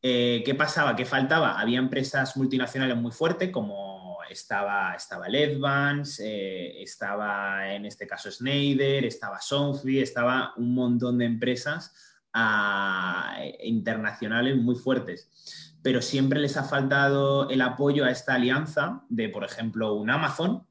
Eh, 0.00 0.42
¿Qué 0.46 0.54
pasaba? 0.54 0.96
¿Qué 0.96 1.04
faltaba? 1.04 1.60
Había 1.60 1.78
empresas 1.80 2.34
multinacionales 2.36 2.96
muy 2.96 3.12
fuertes, 3.12 3.50
como 3.50 4.16
estaba, 4.30 4.94
estaba 4.94 5.28
Ledvance, 5.28 6.24
eh, 6.24 6.82
estaba 6.82 7.74
en 7.74 7.84
este 7.84 8.06
caso 8.06 8.30
Schneider, 8.30 9.04
estaba 9.04 9.38
Sonfi, 9.42 10.00
estaba 10.00 10.54
un 10.56 10.74
montón 10.74 11.18
de 11.18 11.26
empresas 11.26 11.94
ah, 12.32 13.36
internacionales 13.62 14.56
muy 14.56 14.76
fuertes 14.76 15.75
pero 15.86 16.02
siempre 16.02 16.40
les 16.40 16.56
ha 16.56 16.64
faltado 16.64 17.48
el 17.48 17.60
apoyo 17.60 18.04
a 18.04 18.10
esta 18.10 18.34
alianza 18.34 19.04
de, 19.08 19.28
por 19.28 19.44
ejemplo, 19.44 19.94
un 19.94 20.10
Amazon 20.10 20.66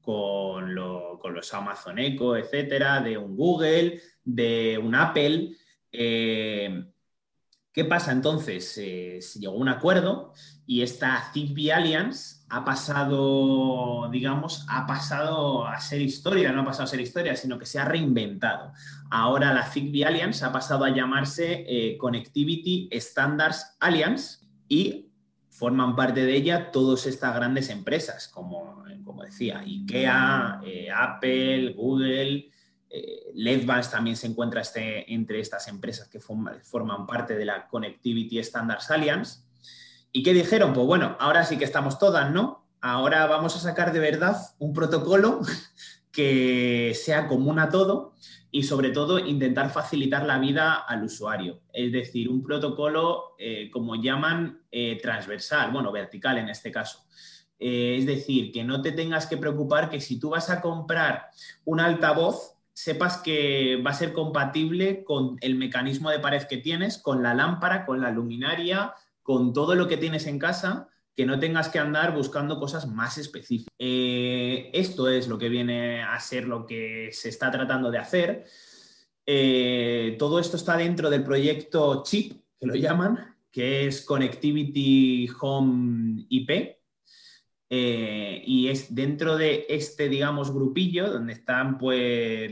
con, 0.00 0.76
los 0.76 1.54
Amazon 1.54 1.98
Echo, 1.98 2.36
etcétera, 2.36 3.00
de 3.00 3.18
un 3.18 3.36
Google, 3.36 4.00
de 4.22 4.78
un 4.80 4.94
Apple. 4.94 5.56
Eh, 5.90 6.84
¿Qué 7.72 7.84
pasa 7.84 8.12
entonces? 8.12 8.78
Eh, 8.78 9.18
se 9.20 9.40
llegó 9.40 9.54
a 9.54 9.58
un 9.58 9.68
acuerdo 9.68 10.34
y 10.64 10.82
esta 10.82 11.20
Zigbee 11.32 11.72
Alliance 11.72 12.44
ha 12.48 12.64
pasado, 12.64 14.08
digamos, 14.12 14.64
ha 14.68 14.86
pasado 14.86 15.66
a 15.66 15.80
ser 15.80 16.00
historia, 16.00 16.52
no 16.52 16.62
ha 16.62 16.64
pasado 16.64 16.84
a 16.84 16.86
ser 16.86 17.00
historia, 17.00 17.34
sino 17.34 17.58
que 17.58 17.66
se 17.66 17.80
ha 17.80 17.84
reinventado. 17.86 18.72
Ahora 19.10 19.52
la 19.52 19.64
Zigbee 19.64 20.04
Alliance 20.04 20.44
ha 20.44 20.52
pasado 20.52 20.84
a 20.84 20.94
llamarse 20.94 21.64
eh, 21.66 21.98
Connectivity 21.98 22.88
Standards 22.92 23.76
Alliance 23.80 24.39
y 24.70 25.10
forman 25.50 25.96
parte 25.96 26.24
de 26.24 26.34
ella 26.34 26.70
todas 26.70 27.04
estas 27.04 27.34
grandes 27.34 27.68
empresas, 27.70 28.28
como, 28.28 28.84
como 29.04 29.24
decía, 29.24 29.58
IKEA, 29.58 30.60
eh, 30.64 30.88
Apple, 30.94 31.74
Google, 31.76 32.48
eh, 32.88 33.34
también 33.90 34.16
se 34.16 34.28
encuentra 34.28 34.60
este, 34.60 35.12
entre 35.12 35.40
estas 35.40 35.66
empresas 35.66 36.08
que 36.08 36.20
forman, 36.20 37.06
parte 37.06 37.34
de 37.34 37.44
la 37.44 37.66
Connectivity 37.66 38.38
Standards 38.38 38.90
Alliance. 38.92 39.40
¿Y 40.12 40.22
qué 40.22 40.32
dijeron? 40.32 40.72
Pues 40.72 40.86
bueno, 40.86 41.16
ahora 41.18 41.44
sí 41.44 41.58
que 41.58 41.64
estamos 41.64 41.98
todas, 41.98 42.30
¿no? 42.30 42.64
Ahora 42.80 43.26
vamos 43.26 43.56
a 43.56 43.58
sacar 43.58 43.92
de 43.92 43.98
verdad 43.98 44.36
un 44.58 44.72
protocolo 44.72 45.40
sea 46.94 47.26
común 47.26 47.58
a 47.58 47.68
todo 47.68 48.14
y 48.52 48.64
sobre 48.64 48.90
todo 48.90 49.18
intentar 49.18 49.70
facilitar 49.70 50.26
la 50.26 50.38
vida 50.38 50.74
al 50.74 51.04
usuario. 51.04 51.60
Es 51.72 51.92
decir, 51.92 52.28
un 52.28 52.42
protocolo, 52.42 53.34
eh, 53.38 53.70
como 53.70 53.96
llaman, 53.96 54.62
eh, 54.70 54.98
transversal, 55.00 55.70
bueno, 55.70 55.92
vertical 55.92 56.38
en 56.38 56.48
este 56.48 56.72
caso. 56.72 57.04
Eh, 57.58 57.96
es 57.98 58.06
decir, 58.06 58.50
que 58.52 58.64
no 58.64 58.82
te 58.82 58.92
tengas 58.92 59.26
que 59.26 59.36
preocupar 59.36 59.90
que 59.90 60.00
si 60.00 60.18
tú 60.18 60.30
vas 60.30 60.50
a 60.50 60.60
comprar 60.60 61.28
un 61.64 61.78
altavoz, 61.78 62.56
sepas 62.72 63.18
que 63.18 63.80
va 63.84 63.90
a 63.90 63.94
ser 63.94 64.12
compatible 64.12 65.04
con 65.04 65.36
el 65.42 65.54
mecanismo 65.54 66.10
de 66.10 66.18
pared 66.18 66.42
que 66.44 66.56
tienes, 66.56 66.98
con 66.98 67.22
la 67.22 67.34
lámpara, 67.34 67.84
con 67.84 68.00
la 68.00 68.10
luminaria, 68.10 68.94
con 69.22 69.52
todo 69.52 69.74
lo 69.74 69.86
que 69.86 69.98
tienes 69.98 70.26
en 70.26 70.38
casa 70.38 70.88
que 71.14 71.26
no 71.26 71.38
tengas 71.38 71.68
que 71.68 71.78
andar 71.78 72.14
buscando 72.14 72.58
cosas 72.58 72.86
más 72.88 73.18
específicas. 73.18 73.74
Eh, 73.78 74.70
esto 74.72 75.08
es 75.08 75.28
lo 75.28 75.38
que 75.38 75.48
viene 75.48 76.02
a 76.02 76.18
ser 76.20 76.46
lo 76.46 76.66
que 76.66 77.10
se 77.12 77.28
está 77.28 77.50
tratando 77.50 77.90
de 77.90 77.98
hacer. 77.98 78.44
Eh, 79.26 80.16
todo 80.18 80.40
esto 80.40 80.56
está 80.56 80.76
dentro 80.76 81.10
del 81.10 81.22
proyecto 81.22 82.02
CHIP, 82.02 82.32
que 82.58 82.66
lo 82.66 82.74
llaman, 82.74 83.36
que 83.50 83.86
es 83.86 84.02
Connectivity 84.02 85.28
Home 85.40 86.26
IP. 86.28 86.79
Eh, 87.72 88.42
y 88.44 88.66
es 88.66 88.92
dentro 88.92 89.36
de 89.36 89.64
este, 89.68 90.08
digamos, 90.08 90.52
grupillo 90.52 91.08
donde 91.08 91.34
están 91.34 91.78
pues 91.78 92.50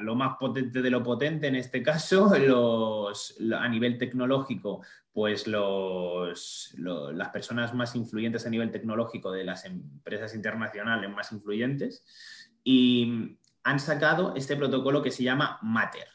lo 0.00 0.14
más 0.14 0.36
potente 0.38 0.80
de 0.80 0.90
lo 0.90 1.02
potente 1.02 1.48
en 1.48 1.56
este 1.56 1.82
caso, 1.82 2.32
a 2.32 3.68
nivel 3.68 3.98
tecnológico, 3.98 4.82
pues 5.12 5.48
los, 5.48 6.72
las 6.78 7.28
personas 7.30 7.74
más 7.74 7.96
influyentes 7.96 8.46
a 8.46 8.50
nivel 8.50 8.70
tecnológico 8.70 9.32
de 9.32 9.42
las 9.42 9.64
empresas 9.64 10.36
internacionales 10.36 11.10
más 11.10 11.32
influyentes 11.32 12.04
y 12.62 13.36
han 13.64 13.80
sacado 13.80 14.34
este 14.36 14.54
protocolo 14.54 15.02
que 15.02 15.10
se 15.10 15.24
llama 15.24 15.58
Matter. 15.62 16.13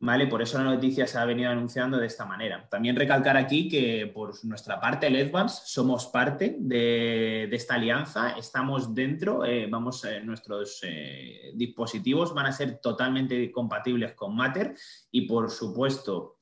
¿Vale? 0.00 0.26
Por 0.26 0.40
eso 0.42 0.58
la 0.58 0.64
noticia 0.64 1.06
se 1.06 1.18
ha 1.18 1.24
venido 1.24 1.50
anunciando 1.50 1.98
de 1.98 2.06
esta 2.06 2.24
manera. 2.24 2.66
También 2.68 2.96
recalcar 2.96 3.36
aquí 3.36 3.68
que 3.68 4.10
por 4.12 4.44
nuestra 4.44 4.80
parte, 4.80 5.06
el 5.06 5.30
somos 5.48 6.06
parte 6.06 6.56
de, 6.58 7.48
esta 7.52 7.74
alianza, 7.74 8.30
estamos 8.30 8.94
dentro, 8.94 9.44
eh, 9.44 9.68
vamos, 9.70 10.04
eh, 10.04 10.20
nuestros 10.22 10.80
eh, 10.82 11.52
dispositivos 11.54 12.34
van 12.34 12.46
a 12.46 12.52
ser 12.52 12.78
totalmente 12.78 13.52
compatibles 13.52 14.14
con 14.14 14.34
Matter 14.34 14.74
y 15.10 15.22
por 15.22 15.50
supuesto 15.50 16.39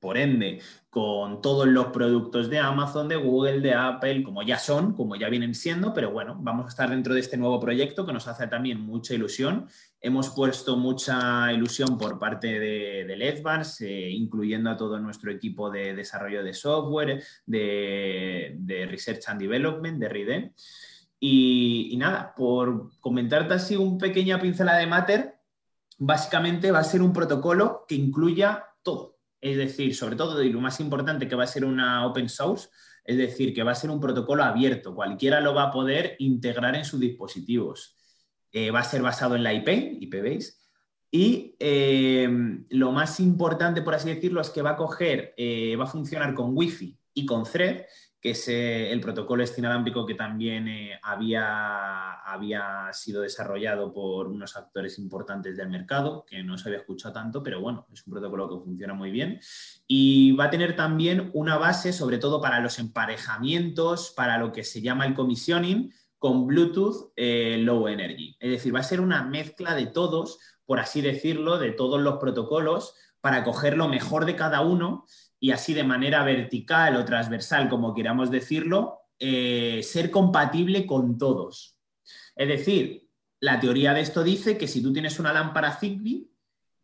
por 0.00 0.16
ende, 0.16 0.60
con 0.90 1.42
todos 1.42 1.66
los 1.66 1.86
productos 1.86 2.48
de 2.48 2.58
Amazon, 2.58 3.08
de 3.08 3.16
Google, 3.16 3.60
de 3.60 3.74
Apple, 3.74 4.22
como 4.22 4.42
ya 4.42 4.58
son, 4.58 4.94
como 4.94 5.16
ya 5.16 5.28
vienen 5.28 5.54
siendo, 5.54 5.92
pero 5.92 6.10
bueno, 6.10 6.36
vamos 6.40 6.66
a 6.66 6.68
estar 6.68 6.90
dentro 6.90 7.14
de 7.14 7.20
este 7.20 7.36
nuevo 7.36 7.60
proyecto 7.60 8.06
que 8.06 8.12
nos 8.12 8.28
hace 8.28 8.46
también 8.46 8.80
mucha 8.80 9.14
ilusión. 9.14 9.68
Hemos 10.00 10.30
puesto 10.30 10.76
mucha 10.76 11.52
ilusión 11.52 11.98
por 11.98 12.18
parte 12.18 12.58
de, 12.58 13.04
de 13.04 13.74
eh, 13.80 14.10
incluyendo 14.10 14.70
a 14.70 14.76
todo 14.76 14.98
nuestro 15.00 15.30
equipo 15.30 15.70
de 15.70 15.94
desarrollo 15.94 16.42
de 16.42 16.54
software, 16.54 17.22
de, 17.44 18.86
Research 18.90 19.28
and 19.28 19.40
Development, 19.40 19.98
de 19.98 20.08
RIDE. 20.08 20.52
Y, 21.20 21.88
y, 21.90 21.96
nada, 21.96 22.32
por 22.36 22.92
comentarte 23.00 23.54
así 23.54 23.76
un 23.76 23.98
pequeña 23.98 24.40
pincelada 24.40 24.78
de 24.78 24.86
Matter, 24.86 25.34
básicamente 25.98 26.70
va 26.70 26.78
a 26.78 26.84
ser 26.84 27.02
un 27.02 27.12
protocolo 27.12 27.84
que 27.88 27.96
incluya 27.96 28.64
todo 28.82 29.17
es 29.40 29.56
decir, 29.56 29.94
sobre 29.94 30.16
todo, 30.16 30.42
y 30.42 30.52
lo 30.52 30.60
más 30.60 30.80
importante, 30.80 31.28
que 31.28 31.34
va 31.34 31.44
a 31.44 31.48
ser 31.48 31.64
una 31.64 32.06
open 32.06 32.28
source, 32.28 32.68
es 33.04 33.16
decir, 33.16 33.54
que 33.54 33.62
va 33.62 33.72
a 33.72 33.76
ser 33.76 33.90
un 33.90 34.00
protocolo 34.00 34.44
abierto, 34.44 34.94
cualquiera 34.94 35.40
lo 35.40 35.54
va 35.54 35.64
a 35.64 35.70
poder 35.70 36.16
integrar 36.18 36.76
en 36.76 36.84
sus 36.84 37.00
dispositivos. 37.00 37.96
Eh, 38.52 38.70
va 38.70 38.80
a 38.80 38.84
ser 38.84 39.02
basado 39.02 39.36
en 39.36 39.42
la 39.42 39.54
IP, 39.54 39.68
IP-Base, 40.00 40.54
y 41.10 41.56
eh, 41.58 42.28
lo 42.70 42.92
más 42.92 43.18
importante, 43.20 43.82
por 43.82 43.94
así 43.94 44.08
decirlo, 44.08 44.40
es 44.40 44.50
que 44.50 44.62
va 44.62 44.70
a 44.70 44.76
coger, 44.76 45.34
eh, 45.36 45.74
va 45.76 45.84
a 45.84 45.88
funcionar 45.88 46.34
con 46.34 46.50
Wi-Fi 46.54 46.98
y 47.14 47.24
con 47.24 47.44
Thread, 47.44 47.84
que 48.20 48.30
es 48.30 48.48
eh, 48.48 48.90
el 48.90 49.00
protocolo 49.00 49.44
este 49.44 49.60
inalámbrico 49.60 50.04
que 50.04 50.14
también 50.14 50.66
eh, 50.66 50.98
había, 51.02 52.14
había 52.22 52.92
sido 52.92 53.22
desarrollado 53.22 53.92
por 53.92 54.26
unos 54.26 54.56
actores 54.56 54.98
importantes 54.98 55.56
del 55.56 55.68
mercado, 55.68 56.24
que 56.26 56.42
no 56.42 56.58
se 56.58 56.68
había 56.68 56.80
escuchado 56.80 57.14
tanto, 57.14 57.42
pero 57.42 57.60
bueno, 57.60 57.86
es 57.92 58.04
un 58.06 58.12
protocolo 58.12 58.48
que 58.48 58.64
funciona 58.64 58.94
muy 58.94 59.12
bien. 59.12 59.40
Y 59.86 60.32
va 60.32 60.44
a 60.44 60.50
tener 60.50 60.74
también 60.74 61.30
una 61.32 61.58
base, 61.58 61.92
sobre 61.92 62.18
todo 62.18 62.40
para 62.40 62.60
los 62.60 62.78
emparejamientos, 62.80 64.12
para 64.16 64.38
lo 64.38 64.52
que 64.52 64.64
se 64.64 64.82
llama 64.82 65.06
el 65.06 65.14
commissioning, 65.14 65.92
con 66.18 66.46
Bluetooth 66.46 67.12
eh, 67.14 67.58
Low 67.60 67.86
Energy. 67.86 68.36
Es 68.40 68.50
decir, 68.50 68.74
va 68.74 68.80
a 68.80 68.84
ser 68.84 69.00
una 69.00 69.22
mezcla 69.22 69.76
de 69.76 69.86
todos, 69.86 70.40
por 70.66 70.80
así 70.80 71.00
decirlo, 71.00 71.58
de 71.58 71.70
todos 71.70 72.00
los 72.00 72.16
protocolos, 72.16 72.94
para 73.20 73.44
coger 73.44 73.76
lo 73.76 73.88
mejor 73.88 74.24
de 74.24 74.36
cada 74.36 74.60
uno 74.60 75.06
y 75.40 75.50
así 75.52 75.74
de 75.74 75.84
manera 75.84 76.24
vertical 76.24 76.96
o 76.96 77.04
transversal, 77.04 77.68
como 77.68 77.94
queramos 77.94 78.30
decirlo, 78.30 79.02
eh, 79.18 79.80
ser 79.82 80.10
compatible 80.10 80.86
con 80.86 81.18
todos. 81.18 81.76
Es 82.34 82.48
decir, 82.48 83.08
la 83.40 83.60
teoría 83.60 83.94
de 83.94 84.00
esto 84.00 84.22
dice 84.22 84.58
que 84.58 84.68
si 84.68 84.82
tú 84.82 84.92
tienes 84.92 85.18
una 85.18 85.32
lámpara 85.32 85.76
Zigbee, 85.76 86.28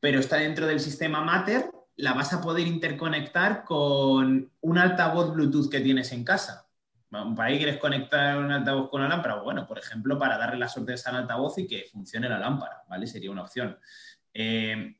pero 0.00 0.20
está 0.20 0.36
dentro 0.36 0.66
del 0.66 0.80
sistema 0.80 1.22
Matter, 1.22 1.70
la 1.96 2.12
vas 2.12 2.32
a 2.32 2.40
poder 2.40 2.66
interconectar 2.66 3.64
con 3.64 4.52
un 4.60 4.78
altavoz 4.78 5.32
Bluetooth 5.32 5.70
que 5.70 5.80
tienes 5.80 6.12
en 6.12 6.24
casa. 6.24 6.68
¿Para 7.08 7.48
ahí 7.48 7.58
quieres 7.58 7.78
conectar 7.78 8.38
un 8.38 8.50
altavoz 8.50 8.90
con 8.90 9.00
una 9.00 9.08
lámpara? 9.08 9.36
Bueno, 9.36 9.66
por 9.66 9.78
ejemplo, 9.78 10.18
para 10.18 10.36
darle 10.36 10.58
las 10.58 10.76
órdenes 10.76 11.06
al 11.06 11.16
altavoz 11.16 11.58
y 11.58 11.66
que 11.66 11.86
funcione 11.90 12.28
la 12.28 12.40
lámpara, 12.40 12.82
¿vale? 12.88 13.06
Sería 13.06 13.30
una 13.30 13.42
opción. 13.42 13.78
Eh, 14.32 14.96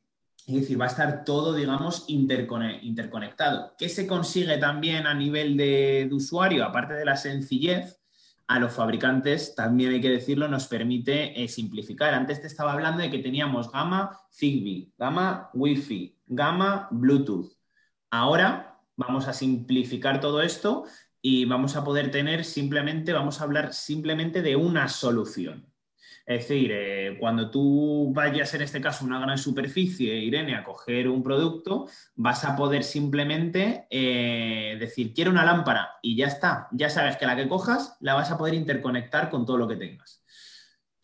es 0.47 0.53
decir, 0.53 0.79
va 0.79 0.85
a 0.85 0.89
estar 0.89 1.23
todo, 1.23 1.53
digamos, 1.53 2.05
interconectado. 2.07 3.73
¿Qué 3.77 3.89
se 3.89 4.05
consigue 4.05 4.57
también 4.57 5.07
a 5.07 5.13
nivel 5.13 5.57
de, 5.57 6.07
usuario? 6.11 6.63
Aparte 6.65 6.93
de 6.93 7.05
la 7.05 7.17
sencillez, 7.17 7.99
a 8.47 8.59
los 8.59 8.73
fabricantes, 8.73 9.55
también 9.55 9.91
hay 9.91 10.01
que 10.01 10.11
decirlo, 10.11 10.47
nos 10.47 10.67
permite 10.67 11.43
eh, 11.43 11.47
simplificar. 11.47 12.13
Antes 12.13 12.41
te 12.41 12.47
estaba 12.47 12.73
hablando 12.73 13.01
de 13.01 13.09
que 13.09 13.17
teníamos 13.17 13.71
gama 13.71 14.19
Zigbee, 14.31 14.91
gama 14.99 15.49
Wi-Fi, 15.55 16.15
gama 16.27 16.89
Bluetooth. 16.91 17.51
Ahora 18.11 18.79
vamos 18.95 19.27
a 19.27 19.33
simplificar 19.33 20.21
todo 20.21 20.43
esto 20.43 20.85
y 21.23 21.45
vamos 21.45 21.75
a 21.75 21.83
poder 21.83 22.11
tener 22.11 22.45
simplemente, 22.45 23.13
vamos 23.13 23.41
a 23.41 23.45
hablar 23.45 23.73
simplemente 23.73 24.43
de 24.43 24.55
una 24.55 24.89
solución. 24.89 25.65
Es 26.25 26.47
decir, 26.47 26.71
eh, 26.73 27.17
cuando 27.19 27.51
tú 27.51 28.11
vayas 28.11 28.51
en 28.55 28.63
este 28.63 28.81
caso 28.81 29.03
a 29.03 29.07
una 29.07 29.19
gran 29.19 29.37
superficie, 29.37 30.15
Irene, 30.15 30.55
a 30.55 30.63
coger 30.63 31.07
un 31.07 31.21
producto, 31.21 31.87
vas 32.15 32.43
a 32.45 32.55
poder 32.55 32.83
simplemente 32.83 33.85
eh, 33.91 34.75
decir, 34.79 35.13
quiero 35.13 35.29
una 35.29 35.45
lámpara 35.45 35.99
y 36.01 36.15
ya 36.15 36.25
está. 36.25 36.67
Ya 36.71 36.89
sabes 36.89 37.17
que 37.17 37.27
la 37.27 37.35
que 37.35 37.47
cojas 37.47 37.95
la 37.99 38.15
vas 38.15 38.31
a 38.31 38.37
poder 38.39 38.55
interconectar 38.55 39.29
con 39.29 39.45
todo 39.45 39.57
lo 39.57 39.67
que 39.67 39.75
tengas. 39.75 40.24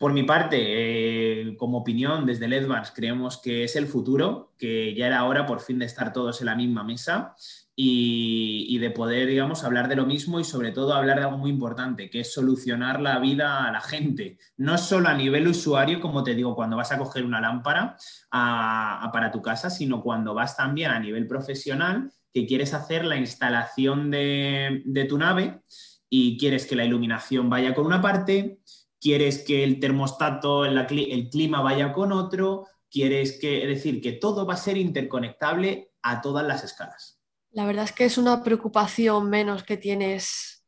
Por 0.02 0.12
mi 0.12 0.24
parte, 0.24 0.56
eh, 0.58 1.56
como 1.56 1.78
opinión, 1.78 2.26
desde 2.26 2.48
LEDVANS 2.48 2.90
creemos 2.90 3.40
que 3.40 3.62
es 3.62 3.76
el 3.76 3.86
futuro, 3.86 4.52
que 4.58 4.96
ya 4.96 5.06
era 5.06 5.22
hora 5.22 5.46
por 5.46 5.60
fin 5.60 5.78
de 5.78 5.84
estar 5.84 6.12
todos 6.12 6.40
en 6.40 6.46
la 6.46 6.56
misma 6.56 6.82
mesa 6.82 7.36
y, 7.76 8.76
de 8.78 8.90
poder, 8.90 9.28
digamos, 9.28 9.62
hablar 9.62 9.86
de 9.86 9.94
lo 9.94 10.04
mismo 10.04 10.40
y 10.40 10.44
sobre 10.44 10.72
todo 10.72 10.92
hablar 10.92 11.18
de 11.18 11.26
algo 11.26 11.38
muy 11.38 11.50
importante, 11.50 12.10
que 12.10 12.18
es 12.18 12.34
solucionar 12.34 13.00
la 13.00 13.20
vida 13.20 13.64
a 13.64 13.70
la 13.70 13.80
gente, 13.80 14.38
no 14.56 14.76
solo 14.76 15.08
a 15.08 15.14
nivel 15.14 15.46
usuario, 15.46 16.00
como 16.00 16.24
te 16.24 16.34
digo, 16.34 16.56
cuando 16.56 16.76
vas 16.76 16.90
a 16.90 16.98
coger 16.98 17.24
una 17.24 17.40
lámpara 17.40 17.96
para 18.28 19.30
tu 19.30 19.40
casa, 19.40 19.70
sino 19.70 20.02
cuando 20.02 20.34
vas 20.34 20.56
también 20.56 20.90
a 20.90 20.98
nivel 20.98 21.28
profesional, 21.28 22.10
que 22.34 22.44
quieres 22.44 22.74
hacer 22.74 23.04
la 23.04 23.18
instalación 23.18 24.10
de, 24.10 25.06
tu 25.08 25.16
nave 25.16 25.62
y 26.10 26.36
quieres 26.38 26.66
que 26.66 26.74
la 26.74 26.84
iluminación 26.84 27.48
vaya 27.48 27.72
con 27.72 27.86
una 27.86 28.02
parte, 28.02 28.58
quieres 29.02 29.42
que 29.42 29.64
el 29.64 29.80
termostato, 29.80 30.64
el 30.64 31.28
clima 31.28 31.60
vaya 31.60 31.92
con 31.92 32.12
otro, 32.12 32.68
quieres 32.88 33.38
que, 33.40 33.62
es 33.62 33.68
decir, 33.68 34.00
que 34.00 34.12
todo 34.12 34.46
va 34.46 34.54
a 34.54 34.58
ser 34.58 34.76
interconectable 34.76 35.90
a 36.02 36.20
todas 36.20 36.46
las 36.46 36.62
escalas. 36.62 37.18
La 37.50 37.66
verdad 37.66 37.84
es 37.84 37.92
que 37.92 38.04
es 38.04 38.16
una 38.16 38.42
preocupación 38.42 39.28
menos 39.28 39.64
que 39.64 39.76
tienes 39.76 40.64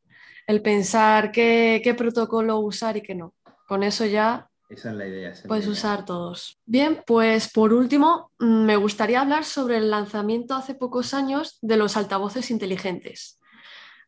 el 0.46 0.60
pensar 0.62 1.30
qué, 1.30 1.94
protocolo 1.96 2.58
usar 2.58 2.96
y 2.96 3.02
qué 3.02 3.14
no. 3.14 3.34
Con 3.68 3.82
eso 3.82 4.04
ya 4.04 4.50
esa 4.68 4.90
es 4.90 4.96
la 4.96 5.06
idea. 5.06 5.32
puedes 5.46 5.66
usar 5.68 6.04
todos. 6.04 6.58
Bien, 6.66 7.02
pues 7.06 7.50
por 7.52 7.72
último, 7.72 8.32
mm, 8.38 8.64
me 8.64 8.76
gustaría 8.76 9.20
hablar 9.20 9.44
sobre 9.44 9.76
el 9.76 9.90
lanzamiento 9.90 10.54
hace 10.54 10.74
pocos 10.74 11.14
años 11.14 11.58
de 11.62 11.76
los 11.76 11.96
altavoces 11.96 12.50
inteligentes. 12.50 13.38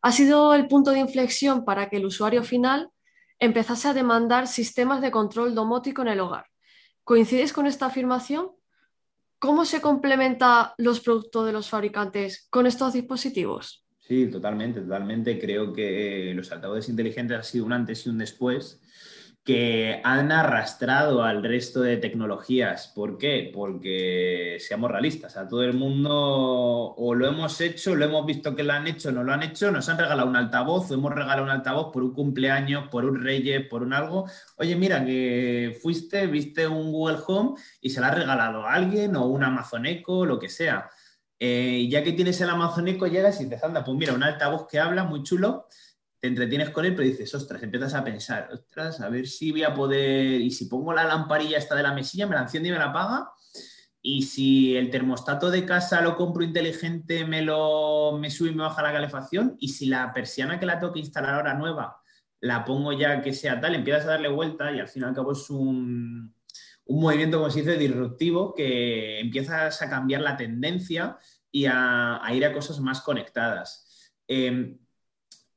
Ha 0.03 0.13
sido 0.13 0.55
el 0.55 0.67
punto 0.67 0.91
de 0.91 0.99
inflexión 0.99 1.65
para 1.65 1.89
que 1.89 1.99
el 1.99 2.07
usuario 2.07 2.43
final 2.43 2.91
empezase 3.39 3.89
a 3.89 3.95
demandar 3.95 4.47
sistemas 4.47 5.01
de 5.01 5.11
control 5.11 5.55
domótico 5.55 6.03
en 6.03 6.09
el 6.09 6.21
hogar. 6.21 6.47
¿Coincides 7.05 7.53
con 7.53 7.67
esta 7.67 7.87
afirmación? 7.87 8.51
¿Cómo 9.39 9.65
se 9.65 9.81
complementa 9.81 10.75
los 10.79 11.01
productos 11.01 11.47
de 11.47 11.53
los 11.53 11.69
fabricantes 11.69 12.47
con 12.51 12.67
estos 12.67 12.95
dispositivos? 12.95 13.85
Sí, 13.99 14.29
totalmente, 14.29 14.81
totalmente. 14.81 15.39
Creo 15.39 15.73
que 15.73 16.33
los 16.35 16.51
altavoces 16.53 16.89
inteligentes 16.89 17.37
han 17.37 17.45
sido 17.45 17.67
un 17.67 17.73
antes 17.73 18.07
y 18.07 18.09
un 18.09 18.19
después 18.19 18.81
que 19.47 20.01
han 20.03 20.33
arrastrado 20.33 21.23
al 21.23 21.45
resto 21.45 21.81
de 21.81 21.99
tecnologías. 21.99 22.89
¿Por 22.89 23.17
qué? 23.17 23.53
Porque 23.55 24.57
seamos 24.59 24.91
realistas, 24.91 25.37
a 25.37 25.47
todo 25.47 25.63
el 25.63 25.73
mundo 25.73 26.11
o 26.13 27.15
lo 27.15 27.29
hemos 27.29 27.61
hecho, 27.61 27.95
lo 27.95 28.05
hemos 28.07 28.27
visto 28.27 28.57
que 28.57 28.65
lo 28.65 28.73
han 28.73 28.89
hecho, 28.89 29.13
no 29.13 29.23
lo 29.23 29.33
han 29.33 29.45
hecho, 29.45 29.71
nos 29.71 29.89
han 29.89 29.99
regalado 29.99 30.29
un 30.29 30.35
altavoz 30.35 30.91
o 30.91 30.95
hemos 30.95 31.15
regalado 31.15 31.45
un 31.45 31.51
altavoz 31.51 31.93
por 31.93 32.03
un 32.03 32.13
cumpleaños, 32.13 32.89
por 32.89 33.05
un 33.05 33.23
reyes, 33.23 33.65
por 33.69 33.85
un 33.85 33.93
algo. 33.93 34.29
Oye, 34.57 34.75
mira, 34.75 35.05
que 35.05 35.79
fuiste, 35.81 36.27
viste 36.27 36.67
un 36.67 36.91
Google 36.91 37.19
Home 37.29 37.55
y 37.81 37.91
se 37.91 38.01
lo 38.01 38.07
ha 38.07 38.11
regalado 38.11 38.67
a 38.67 38.75
alguien 38.75 39.15
o 39.15 39.27
un 39.27 39.45
Amazon 39.45 39.87
Echo, 39.87 40.27
lo 40.27 40.41
que 40.41 40.49
sea. 40.49 40.91
Eh, 41.39 41.87
ya 41.89 42.03
que 42.03 42.15
tienes 42.15 42.41
el 42.41 42.51
Amazon 42.51 42.89
Echo, 42.89 43.07
llegas 43.07 43.41
y 43.41 43.49
te 43.49 43.61
anda, 43.63 43.85
pues 43.85 43.97
mira, 43.97 44.13
un 44.13 44.25
altavoz 44.25 44.67
que 44.67 44.81
habla 44.81 45.05
muy 45.05 45.23
chulo 45.23 45.69
te 46.27 46.31
entretienes 46.31 46.71
con 46.71 46.85
él, 46.85 46.95
pero 46.95 47.09
dices, 47.09 47.33
ostras, 47.35 47.63
empiezas 47.63 47.95
a 47.95 48.03
pensar, 48.03 48.49
ostras, 48.53 49.01
a 49.01 49.09
ver 49.09 49.29
si 49.29 49.53
voy 49.53 49.63
a 49.63 49.73
poder, 49.73 50.41
y 50.41 50.51
si 50.51 50.67
pongo 50.67 50.93
la 50.93 51.05
lamparilla 51.05 51.57
esta 51.57 51.77
de 51.77 51.85
la 51.85 51.95
mesilla, 51.95 52.27
me 52.27 52.35
la 52.35 52.43
enciende 52.43 52.69
y 52.69 52.73
me 52.73 52.79
la 52.79 52.87
apaga, 52.87 53.31
y 54.03 54.23
si 54.23 54.77
el 54.77 54.91
termostato 54.91 55.51
de 55.51 55.65
casa 55.65 56.01
lo 56.01 56.17
compro 56.17 56.43
inteligente, 56.43 57.25
me 57.25 57.43
lo 57.43 58.19
me 58.21 58.31
sube 58.31 58.51
y 58.51 58.55
me 58.55 58.65
baja 58.65 58.83
la 58.83 58.93
calefacción, 58.93 59.57
y 59.61 59.69
si 59.69 59.87
la 59.87 60.13
persiana 60.13 60.59
que 60.59 60.67
la 60.67 60.81
tengo 60.81 60.97
instalar 60.97 61.35
ahora 61.37 61.55
nueva, 61.55 62.01
la 62.41 62.65
pongo 62.65 62.93
ya 62.93 63.23
que 63.23 63.33
sea 63.33 63.61
tal, 63.61 63.77
empiezas 63.77 64.05
a 64.07 64.11
darle 64.11 64.29
vuelta 64.29 64.73
y 64.73 64.81
al 64.81 64.89
fin 64.89 65.03
y 65.03 65.07
al 65.07 65.15
cabo 65.15 65.33
es 65.33 65.49
un, 65.49 66.35
un 66.87 67.01
movimiento, 67.01 67.39
como 67.39 67.51
se 67.51 67.61
dice, 67.61 67.79
disruptivo 67.79 68.53
que 68.53 69.21
empiezas 69.21 69.81
a 69.81 69.89
cambiar 69.89 70.23
la 70.23 70.37
tendencia 70.37 71.19
y 71.53 71.67
a, 71.67 72.21
ir 72.33 72.45
a 72.45 72.53
cosas 72.53 72.81
más 72.81 73.01
conectadas. 73.01 74.13
Em, 74.27 74.79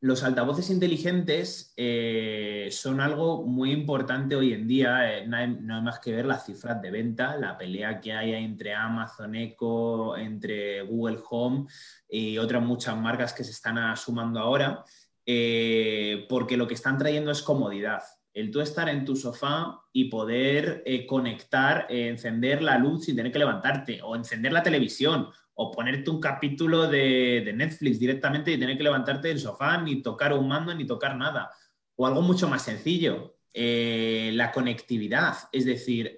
los 0.02 0.24
altavoces 0.24 0.70
inteligentes 0.70 1.74
eh, 1.76 2.70
son 2.72 3.02
algo 3.02 3.46
muy 3.46 3.72
importante 3.72 4.36
hoy 4.36 4.54
en 4.54 4.68
día. 4.68 5.18
Eh, 5.18 5.28
no, 5.28 5.36
hay, 5.36 5.50
más 5.50 6.00
que 6.00 6.14
ver 6.14 6.26
las 6.26 6.46
cifras 6.46 6.82
de 6.82 6.90
venta, 6.90 7.36
la 7.36 7.58
pelea 7.58 8.00
que 8.00 8.14
hay 8.14 8.34
entre 8.34 8.74
Amazon 8.74 9.36
Echo, 9.36 10.16
entre 10.16 10.84
Google 10.84 11.20
Home 11.30 11.68
y 12.08 12.38
otras 12.38 12.64
muchas 12.64 12.96
marcas 12.98 13.34
que 13.34 13.44
se 13.44 13.52
están 13.52 13.96
sumando 13.98 14.40
ahora, 14.40 14.86
eh, 15.26 16.26
porque 16.30 16.56
lo 16.56 16.68
que 16.68 16.76
están 16.76 16.98
trayendo 16.98 17.32
es 17.32 17.42
comodidad 17.42 18.02
el 18.32 18.52
tú 18.52 18.62
estar 18.62 18.88
en 18.88 19.04
tu 19.04 19.18
sofá 19.18 19.82
y 19.92 20.06
poder 20.06 20.84
conectar, 21.08 21.88
encender 21.90 22.62
la 22.62 22.78
luz 22.78 23.04
sin 23.04 23.16
tener 23.16 23.34
que 23.34 23.40
levantarte, 23.40 24.02
o 24.02 24.16
encender 24.16 24.54
la 24.54 24.64
televisión, 24.64 25.28
o 25.62 25.72
ponerte 25.72 26.10
un 26.10 26.22
capítulo 26.22 26.88
de, 26.88 27.52
Netflix 27.54 28.00
directamente 28.00 28.52
y 28.52 28.58
tener 28.58 28.78
que 28.78 28.84
levantarte 28.84 29.28
del 29.28 29.40
sofá, 29.40 29.78
ni 29.82 30.02
tocar 30.02 30.34
un 30.34 30.48
mando, 30.48 30.74
ni 30.74 30.86
tocar 30.86 31.18
nada. 31.18 31.52
O 31.96 32.08
algo 32.08 32.22
mucho 32.22 32.48
más 32.48 32.62
sencillo, 32.62 33.36
eh, 33.54 34.32
la 34.34 34.52
conectividad. 34.52 35.36
Es 35.52 35.66
decir, 35.66 36.18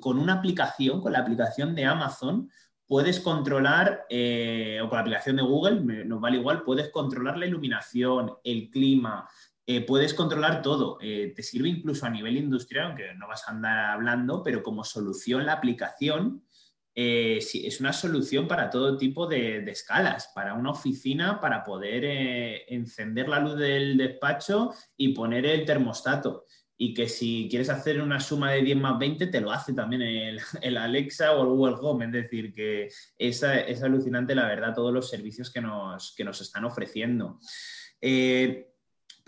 con 0.00 0.18
una 0.18 0.34
aplicación, 0.34 1.00
con 1.00 1.12
la 1.12 1.20
aplicación 1.20 1.74
de 1.76 1.84
Amazon, 1.84 2.50
puedes 2.86 3.20
controlar, 3.20 4.06
o 4.10 4.88
con 4.88 4.96
la 4.96 5.00
aplicación 5.00 5.36
de 5.36 5.42
Google, 5.42 6.04
nos 6.04 6.20
vale 6.20 6.38
igual, 6.38 6.64
puedes 6.64 6.88
controlar 6.90 7.38
la 7.38 7.46
iluminación, 7.46 8.32
el 8.42 8.68
clima, 8.70 9.28
eh, 9.70 9.82
puedes 9.82 10.14
controlar 10.14 10.62
todo. 10.62 10.96
Eh, 11.02 11.34
te 11.36 11.42
sirve 11.42 11.68
incluso 11.68 12.06
a 12.06 12.10
nivel 12.10 12.38
industrial, 12.38 12.86
aunque 12.86 13.12
no 13.12 13.28
vas 13.28 13.46
a 13.46 13.50
andar 13.50 13.90
hablando, 13.90 14.42
pero 14.42 14.62
como 14.62 14.82
solución 14.82 15.44
la 15.44 15.52
aplicación 15.52 16.42
eh, 17.00 17.38
es 17.38 17.78
una 17.78 17.92
solución 17.92 18.48
para 18.48 18.68
todo 18.70 18.96
tipo 18.98 19.28
de, 19.28 19.58
escalas, 19.70 20.32
para 20.34 20.54
una 20.54 20.72
oficina, 20.72 21.40
para 21.40 21.62
poder 21.62 22.04
encender 22.66 23.28
la 23.28 23.38
luz 23.38 23.56
del 23.56 23.96
despacho 23.96 24.74
y 24.96 25.10
poner 25.10 25.46
el 25.46 25.64
termostato. 25.64 26.44
Y 26.76 26.94
que 26.94 27.08
si 27.08 27.46
quieres 27.48 27.70
hacer 27.70 28.02
una 28.02 28.18
suma 28.18 28.50
de 28.50 28.62
10 28.62 28.78
más 28.78 28.98
20, 28.98 29.28
te 29.28 29.40
lo 29.40 29.52
hace 29.52 29.74
también 29.74 30.02
el, 30.62 30.76
Alexa 30.76 31.36
o 31.36 31.42
el 31.42 31.48
Google 31.50 31.76
Home. 31.80 32.06
Es 32.06 32.12
decir, 32.12 32.52
que 32.52 32.88
es, 33.16 33.42
es 33.44 33.82
alucinante, 33.84 34.34
la 34.34 34.48
verdad, 34.48 34.74
todos 34.74 34.92
los 34.92 35.08
servicios 35.08 35.52
que 35.52 35.60
nos, 35.60 36.16
que 36.16 36.24
nos 36.24 36.40
están 36.40 36.64
ofreciendo 36.64 37.38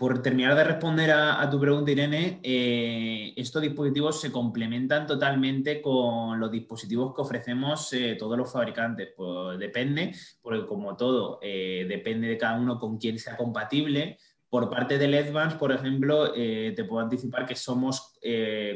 por 0.01 0.19
terminar 0.23 0.55
de 0.55 0.63
responder 0.63 1.11
a, 1.11 1.47
tu 1.47 1.59
pregunta, 1.59 1.91
Irene, 1.91 2.39
eh, 2.41 3.33
estos 3.35 3.61
dispositivos 3.61 4.19
se 4.19 4.31
complementan 4.31 5.05
totalmente 5.05 5.79
con 5.79 6.39
los 6.39 6.49
dispositivos 6.49 7.13
que 7.13 7.21
ofrecemos 7.21 7.93
eh, 7.93 8.15
todos 8.17 8.35
los 8.35 8.51
fabricantes. 8.51 9.09
Pues 9.15 9.59
depende, 9.59 10.11
porque 10.41 10.65
como 10.65 10.97
todo, 10.97 11.37
eh, 11.43 11.85
depende 11.87 12.29
de 12.29 12.39
cada 12.39 12.59
uno 12.59 12.79
con 12.79 12.97
quién 12.97 13.19
sea 13.19 13.37
compatible. 13.37 14.17
Por 14.49 14.71
parte 14.71 14.97
de 14.97 15.17
Advance, 15.19 15.57
por 15.57 15.71
ejemplo, 15.71 16.33
te 16.33 16.83
puedo 16.83 17.03
anticipar 17.03 17.45
que 17.45 17.55
somos 17.55 18.15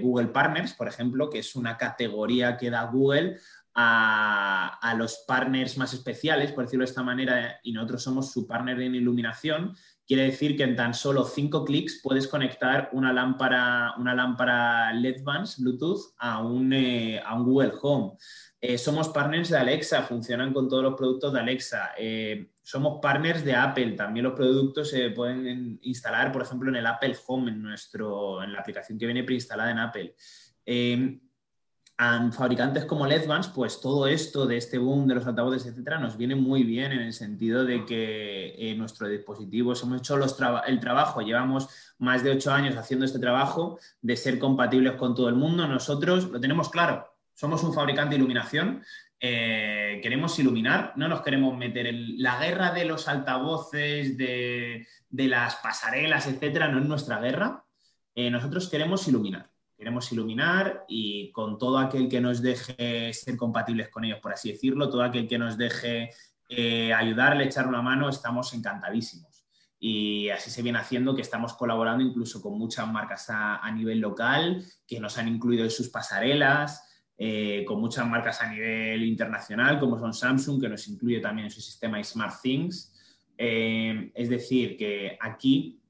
Google 0.01 0.27
Partners, 0.27 0.73
por 0.73 0.87
ejemplo, 0.87 1.29
que 1.29 1.39
es 1.39 1.55
una 1.55 1.75
categoría 1.75 2.55
que 2.55 2.69
da 2.69 2.85
Google 2.85 3.37
a, 3.75 4.95
los 4.97 5.25
partners 5.27 5.77
más 5.77 5.93
especiales, 5.93 6.51
por 6.53 6.63
decirlo 6.63 6.85
de 6.85 6.89
esta 6.89 7.03
manera, 7.03 7.59
y 7.63 7.73
nosotros 7.73 8.03
somos 8.03 8.31
su 8.31 8.47
partner 8.47 8.79
en 8.81 8.95
iluminación. 8.95 9.75
Quiere 10.07 10.23
decir 10.23 10.55
que 10.55 10.63
en 10.63 10.75
tan 10.75 10.93
solo 10.93 11.25
cinco 11.25 11.65
clics 11.65 11.99
puedes 12.01 12.27
conectar 12.27 12.89
una 12.93 13.11
lámpara, 13.11 13.95
una 13.97 14.15
lámpara 14.15 14.93
LED 14.93 15.23
Vans 15.23 15.59
Bluetooth 15.59 16.13
a 16.17 16.41
un, 16.41 16.71
eh, 16.71 17.19
a 17.25 17.35
un 17.35 17.43
Google 17.43 17.73
Home. 17.81 18.13
Eh, 18.61 18.77
somos 18.77 19.09
partners 19.09 19.49
de 19.49 19.57
Alexa, 19.57 20.03
funcionan 20.03 20.53
con 20.53 20.69
todos 20.69 20.83
los 20.83 20.93
productos 20.93 21.33
de 21.33 21.39
Alexa. 21.39 21.91
Eh, 21.97 22.51
somos 22.61 22.99
partners 23.01 23.43
de 23.43 23.55
Apple, 23.55 23.91
también 23.91 24.23
los 24.23 24.33
productos 24.33 24.89
se 24.89 25.09
pueden 25.09 25.79
instalar, 25.81 26.31
por 26.31 26.43
ejemplo, 26.43 26.69
en 26.69 26.77
el 26.77 26.85
Apple 26.85 27.15
Home, 27.27 27.51
en, 27.51 27.61
nuestro, 27.61 28.41
en 28.41 28.53
la 28.53 28.59
aplicación 28.59 28.97
que 28.97 29.05
viene 29.05 29.23
preinstalada 29.23 29.71
en 29.71 29.79
Apple 29.79 30.15
a 31.97 32.31
fabricantes 32.31 32.85
como 32.85 33.07
Ledvance, 33.07 33.51
pues 33.55 33.79
todo 33.79 34.07
esto 34.07 34.45
de 34.45 34.57
este 34.57 34.77
boom 34.77 35.07
de 35.07 35.15
los 35.15 35.25
altavoces, 35.25 35.65
etcétera, 35.65 35.97
nos 35.97 36.17
viene 36.17 36.35
muy 36.35 36.63
bien 36.63 36.91
en 36.91 36.99
el 36.99 37.13
sentido 37.13 37.63
de 37.63 37.85
que 37.85 38.53
eh, 38.57 38.75
nuestros 38.75 39.09
dispositivos 39.09 39.81
hemos 39.83 39.99
hecho 39.99 40.17
el 40.67 40.79
trabajo, 40.81 41.21
llevamos 41.21 41.69
más 41.99 42.21
de 42.21 42.31
ocho 42.31 42.51
años 42.51 42.75
haciendo 42.75 43.05
este 43.05 43.19
trabajo 43.19 43.79
de 44.01 44.17
ser 44.17 44.39
compatibles 44.39 44.95
con 44.95 45.15
todo 45.15 45.29
el 45.29 45.35
mundo. 45.35 45.67
Nosotros 45.67 46.29
lo 46.29 46.39
tenemos 46.39 46.69
claro, 46.69 47.15
somos 47.33 47.63
un 47.63 47.73
fabricante 47.73 48.11
de 48.11 48.17
iluminación, 48.17 48.83
eh, 49.17 50.01
queremos 50.03 50.37
iluminar, 50.37 50.91
no 50.97 51.07
nos 51.07 51.21
queremos 51.21 51.57
meter 51.57 51.87
en 51.87 52.21
la 52.21 52.37
guerra 52.39 52.71
de 52.73 52.83
los 52.83 53.07
altavoces, 53.07 54.17
de, 54.17 54.85
las 55.11 55.55
pasarelas, 55.55 56.27
etcétera, 56.27 56.67
no 56.67 56.79
es 56.79 56.85
nuestra 56.85 57.21
guerra. 57.21 57.63
Eh, 58.13 58.29
nosotros 58.29 58.69
queremos 58.69 59.07
iluminar 59.07 59.54
queremos 59.77 60.11
iluminar 60.11 60.85
y 60.87 61.31
con 61.31 61.57
todo 61.57 61.77
aquel 61.77 62.07
que 62.07 62.21
nos 62.21 62.41
deje 62.41 63.13
ser 63.13 63.35
compatibles 63.35 63.89
con 63.89 64.05
ellos, 64.05 64.19
por 64.19 64.33
así 64.33 64.51
decirlo, 64.51 64.89
todo 64.89 65.03
aquel 65.03 65.27
que 65.27 65.37
nos 65.37 65.57
deje 65.57 66.11
eh, 66.47 66.93
ayudarle, 66.93 67.45
echar 67.45 67.67
una 67.67 67.81
mano, 67.81 68.09
estamos 68.09 68.53
encantadísimos. 68.53 69.45
Y 69.79 70.29
así 70.29 70.49
se 70.49 70.61
viene 70.61 70.79
haciendo 70.79 71.15
que 71.15 71.21
estamos 71.21 71.53
colaborando 71.53 72.03
incluso 72.03 72.41
con 72.41 72.57
muchas 72.57 72.87
marcas 72.91 73.27
a, 73.29 73.69
nivel 73.71 73.99
local 73.99 74.63
que 74.87 74.99
nos 74.99 75.17
han 75.17 75.27
incluido 75.27 75.63
en 75.63 75.69
sus 75.69 75.89
pasarelas, 75.89 76.81
eh, 77.17 77.63
con 77.67 77.79
muchas 77.79 78.07
marcas 78.07 78.41
a 78.41 78.51
nivel 78.51 79.03
internacional 79.03 79.79
como 79.79 79.99
son 79.99 80.13
Samsung, 80.13 80.61
que 80.61 80.69
nos 80.69 80.87
incluye 80.87 81.19
también 81.19 81.47
en 81.47 81.51
su 81.51 81.61
sistema 81.61 82.01
SmartThings. 82.03 82.93
Eh, 83.37 84.11
es 84.15 84.29
decir, 84.29 84.77
que 84.77 85.17
aquí 85.19 85.81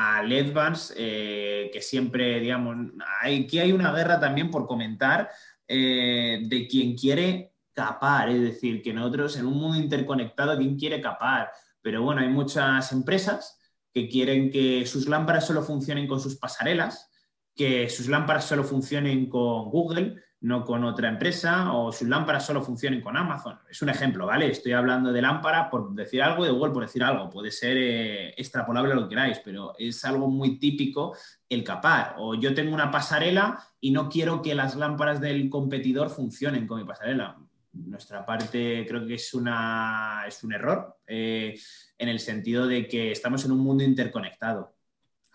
a 0.00 0.22
Ledvance, 0.22 0.94
eh, 0.96 1.70
que 1.72 1.82
siempre, 1.82 2.38
digamos, 2.38 2.76
aquí 3.20 3.58
hay 3.58 3.72
una 3.72 3.92
guerra 3.92 4.20
también 4.20 4.48
por 4.48 4.64
comentar 4.64 5.28
eh, 5.66 6.40
de 6.46 6.68
quien 6.68 6.96
quiere 6.96 7.52
capar, 7.72 8.28
es 8.28 8.40
decir, 8.40 8.80
que 8.80 8.92
nosotros 8.92 9.36
en 9.36 9.46
un 9.46 9.54
mundo 9.54 9.76
interconectado, 9.76 10.56
¿quién 10.56 10.78
quiere 10.78 11.00
capar? 11.00 11.50
Pero 11.82 12.04
bueno, 12.04 12.20
hay 12.20 12.28
muchas 12.28 12.92
empresas 12.92 13.58
que 13.92 14.08
quieren 14.08 14.52
que 14.52 14.86
sus 14.86 15.08
lámparas 15.08 15.48
solo 15.48 15.62
funcionen 15.64 16.06
con 16.06 16.20
sus 16.20 16.36
pasarelas, 16.36 17.10
que 17.56 17.90
sus 17.90 18.06
lámparas 18.06 18.44
solo 18.44 18.62
funcionen 18.62 19.28
con 19.28 19.68
Google, 19.68 20.22
no 20.40 20.64
con 20.64 20.84
otra 20.84 21.08
empresa, 21.08 21.72
o 21.72 21.90
sus 21.90 22.08
lámparas 22.08 22.46
solo 22.46 22.62
funcionen 22.62 23.00
con 23.00 23.16
Amazon. 23.16 23.58
Es 23.68 23.82
un 23.82 23.88
ejemplo, 23.88 24.26
¿vale? 24.26 24.50
Estoy 24.50 24.72
hablando 24.72 25.12
de 25.12 25.20
lámpara 25.20 25.68
por 25.68 25.92
decir 25.94 26.22
algo 26.22 26.44
y 26.44 26.48
de 26.48 26.54
Google 26.54 26.72
por 26.72 26.84
decir 26.84 27.02
algo. 27.02 27.28
Puede 27.28 27.50
ser 27.50 27.76
eh, 27.76 28.28
extrapolable 28.36 28.94
lo 28.94 29.02
que 29.02 29.10
queráis, 29.10 29.40
pero 29.44 29.74
es 29.76 30.04
algo 30.04 30.28
muy 30.28 30.58
típico 30.58 31.16
el 31.48 31.64
capar. 31.64 32.14
O 32.18 32.34
yo 32.34 32.54
tengo 32.54 32.72
una 32.72 32.90
pasarela 32.90 33.58
y 33.80 33.90
no 33.90 34.08
quiero 34.08 34.40
que 34.40 34.54
las 34.54 34.76
lámparas 34.76 35.20
del 35.20 35.50
competidor 35.50 36.08
funcionen 36.08 36.66
con 36.66 36.78
mi 36.78 36.86
pasarela. 36.86 37.36
Nuestra 37.72 38.24
parte 38.24 38.86
creo 38.88 39.06
que 39.06 39.14
es, 39.14 39.34
una, 39.34 40.24
es 40.26 40.42
un 40.44 40.52
error 40.52 40.98
eh, 41.06 41.58
en 41.98 42.08
el 42.08 42.20
sentido 42.20 42.66
de 42.66 42.86
que 42.86 43.10
estamos 43.10 43.44
en 43.44 43.52
un 43.52 43.58
mundo 43.58 43.82
interconectado 43.82 44.77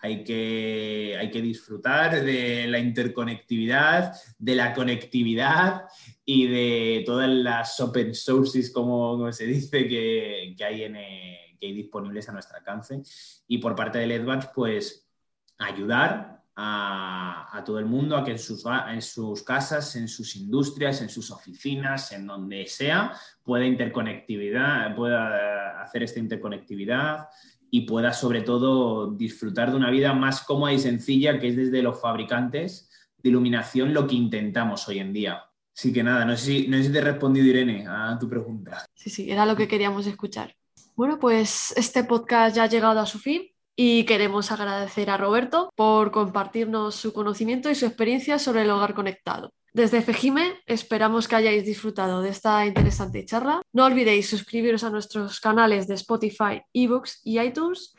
hay 0.04 0.22
que, 0.22 1.16
hay 1.18 1.30
que 1.30 1.40
disfrutar 1.40 2.22
de 2.22 2.66
la 2.66 2.78
interconectividad, 2.78 4.14
de 4.38 4.54
la 4.54 4.74
conectividad 4.74 5.86
y 6.26 6.46
de 6.46 7.04
todas 7.06 7.30
las 7.30 7.80
open 7.80 8.14
sources, 8.14 8.70
como, 8.70 9.32
se 9.32 9.46
dice, 9.46 9.88
que, 9.88 10.50
eh, 10.50 10.54
que 10.54 10.62
hay 10.62 11.72
disponibles 11.72 12.28
a 12.28 12.32
nuestro 12.32 12.58
alcance. 12.58 13.02
Y 13.48 13.56
por 13.56 13.74
parte 13.74 13.98
de 13.98 14.14
Advance, 14.14 14.50
pues 14.54 15.08
ayudar 15.56 16.42
a, 16.54 17.62
todo 17.64 17.78
el 17.78 17.86
mundo 17.86 18.18
a 18.18 18.24
que 18.24 18.32
en 18.32 18.38
sus, 18.38 18.62
en 18.66 19.00
sus 19.00 19.42
casas, 19.42 19.96
en 19.96 20.08
sus 20.08 20.36
industrias, 20.36 21.00
en 21.00 21.08
sus 21.08 21.30
oficinas, 21.30 22.12
en 22.12 22.26
donde 22.26 22.66
sea, 22.66 23.16
pueda 23.42 23.64
interconectividad, 23.64 24.94
pueda 24.94 25.80
hacer 25.82 26.02
esta 26.02 26.20
interconectividad 26.20 27.26
y 27.74 27.80
pueda 27.80 28.12
sobre 28.12 28.42
todo 28.42 29.10
disfrutar 29.10 29.72
de 29.72 29.76
una 29.76 29.90
vida 29.90 30.12
más 30.12 30.42
cómoda 30.42 30.72
y 30.72 30.78
sencilla, 30.78 31.40
que 31.40 31.48
es 31.48 31.56
desde 31.56 31.82
los 31.82 32.00
fabricantes 32.00 32.88
de 33.18 33.30
iluminación 33.30 33.92
lo 33.92 34.06
que 34.06 34.14
intentamos 34.14 34.86
hoy 34.86 35.00
en 35.00 35.12
día. 35.12 35.42
Así 35.76 35.92
que 35.92 36.04
nada, 36.04 36.24
no 36.24 36.36
sé 36.36 36.44
si, 36.44 36.68
no 36.68 36.80
te 36.80 36.96
he 36.96 37.00
respondido, 37.00 37.48
Irene, 37.48 37.84
a 37.88 38.16
tu 38.16 38.28
pregunta. 38.28 38.86
Sí, 38.94 39.10
sí, 39.10 39.28
era 39.28 39.44
lo 39.44 39.56
que 39.56 39.66
queríamos 39.66 40.06
escuchar. 40.06 40.54
Bueno, 40.94 41.18
pues 41.18 41.74
este 41.76 42.04
podcast 42.04 42.54
ya 42.54 42.62
ha 42.62 42.68
llegado 42.68 43.00
a 43.00 43.06
su 43.06 43.18
fin 43.18 43.42
y 43.74 44.04
queremos 44.04 44.52
agradecer 44.52 45.10
a 45.10 45.16
Roberto 45.16 45.72
por 45.74 46.12
compartirnos 46.12 46.94
su 46.94 47.12
conocimiento 47.12 47.70
y 47.70 47.74
su 47.74 47.86
experiencia 47.86 48.38
sobre 48.38 48.62
el 48.62 48.70
hogar 48.70 48.94
conectado. 48.94 49.52
Desde 49.74 50.02
Fejime 50.02 50.62
esperamos 50.66 51.26
que 51.26 51.34
hayáis 51.34 51.64
disfrutado 51.64 52.22
de 52.22 52.28
esta 52.28 52.64
interesante 52.64 53.24
charla. 53.24 53.60
No 53.72 53.84
olvidéis 53.84 54.30
suscribiros 54.30 54.84
a 54.84 54.90
nuestros 54.90 55.40
canales 55.40 55.88
de 55.88 55.94
Spotify, 55.94 56.62
eBooks 56.72 57.20
y 57.24 57.40
iTunes 57.40 57.92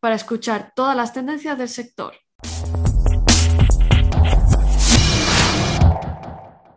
para 0.00 0.16
escuchar 0.16 0.72
todas 0.74 0.96
las 0.96 1.12
tendencias 1.12 1.56
del 1.56 1.68
sector. 1.68 2.16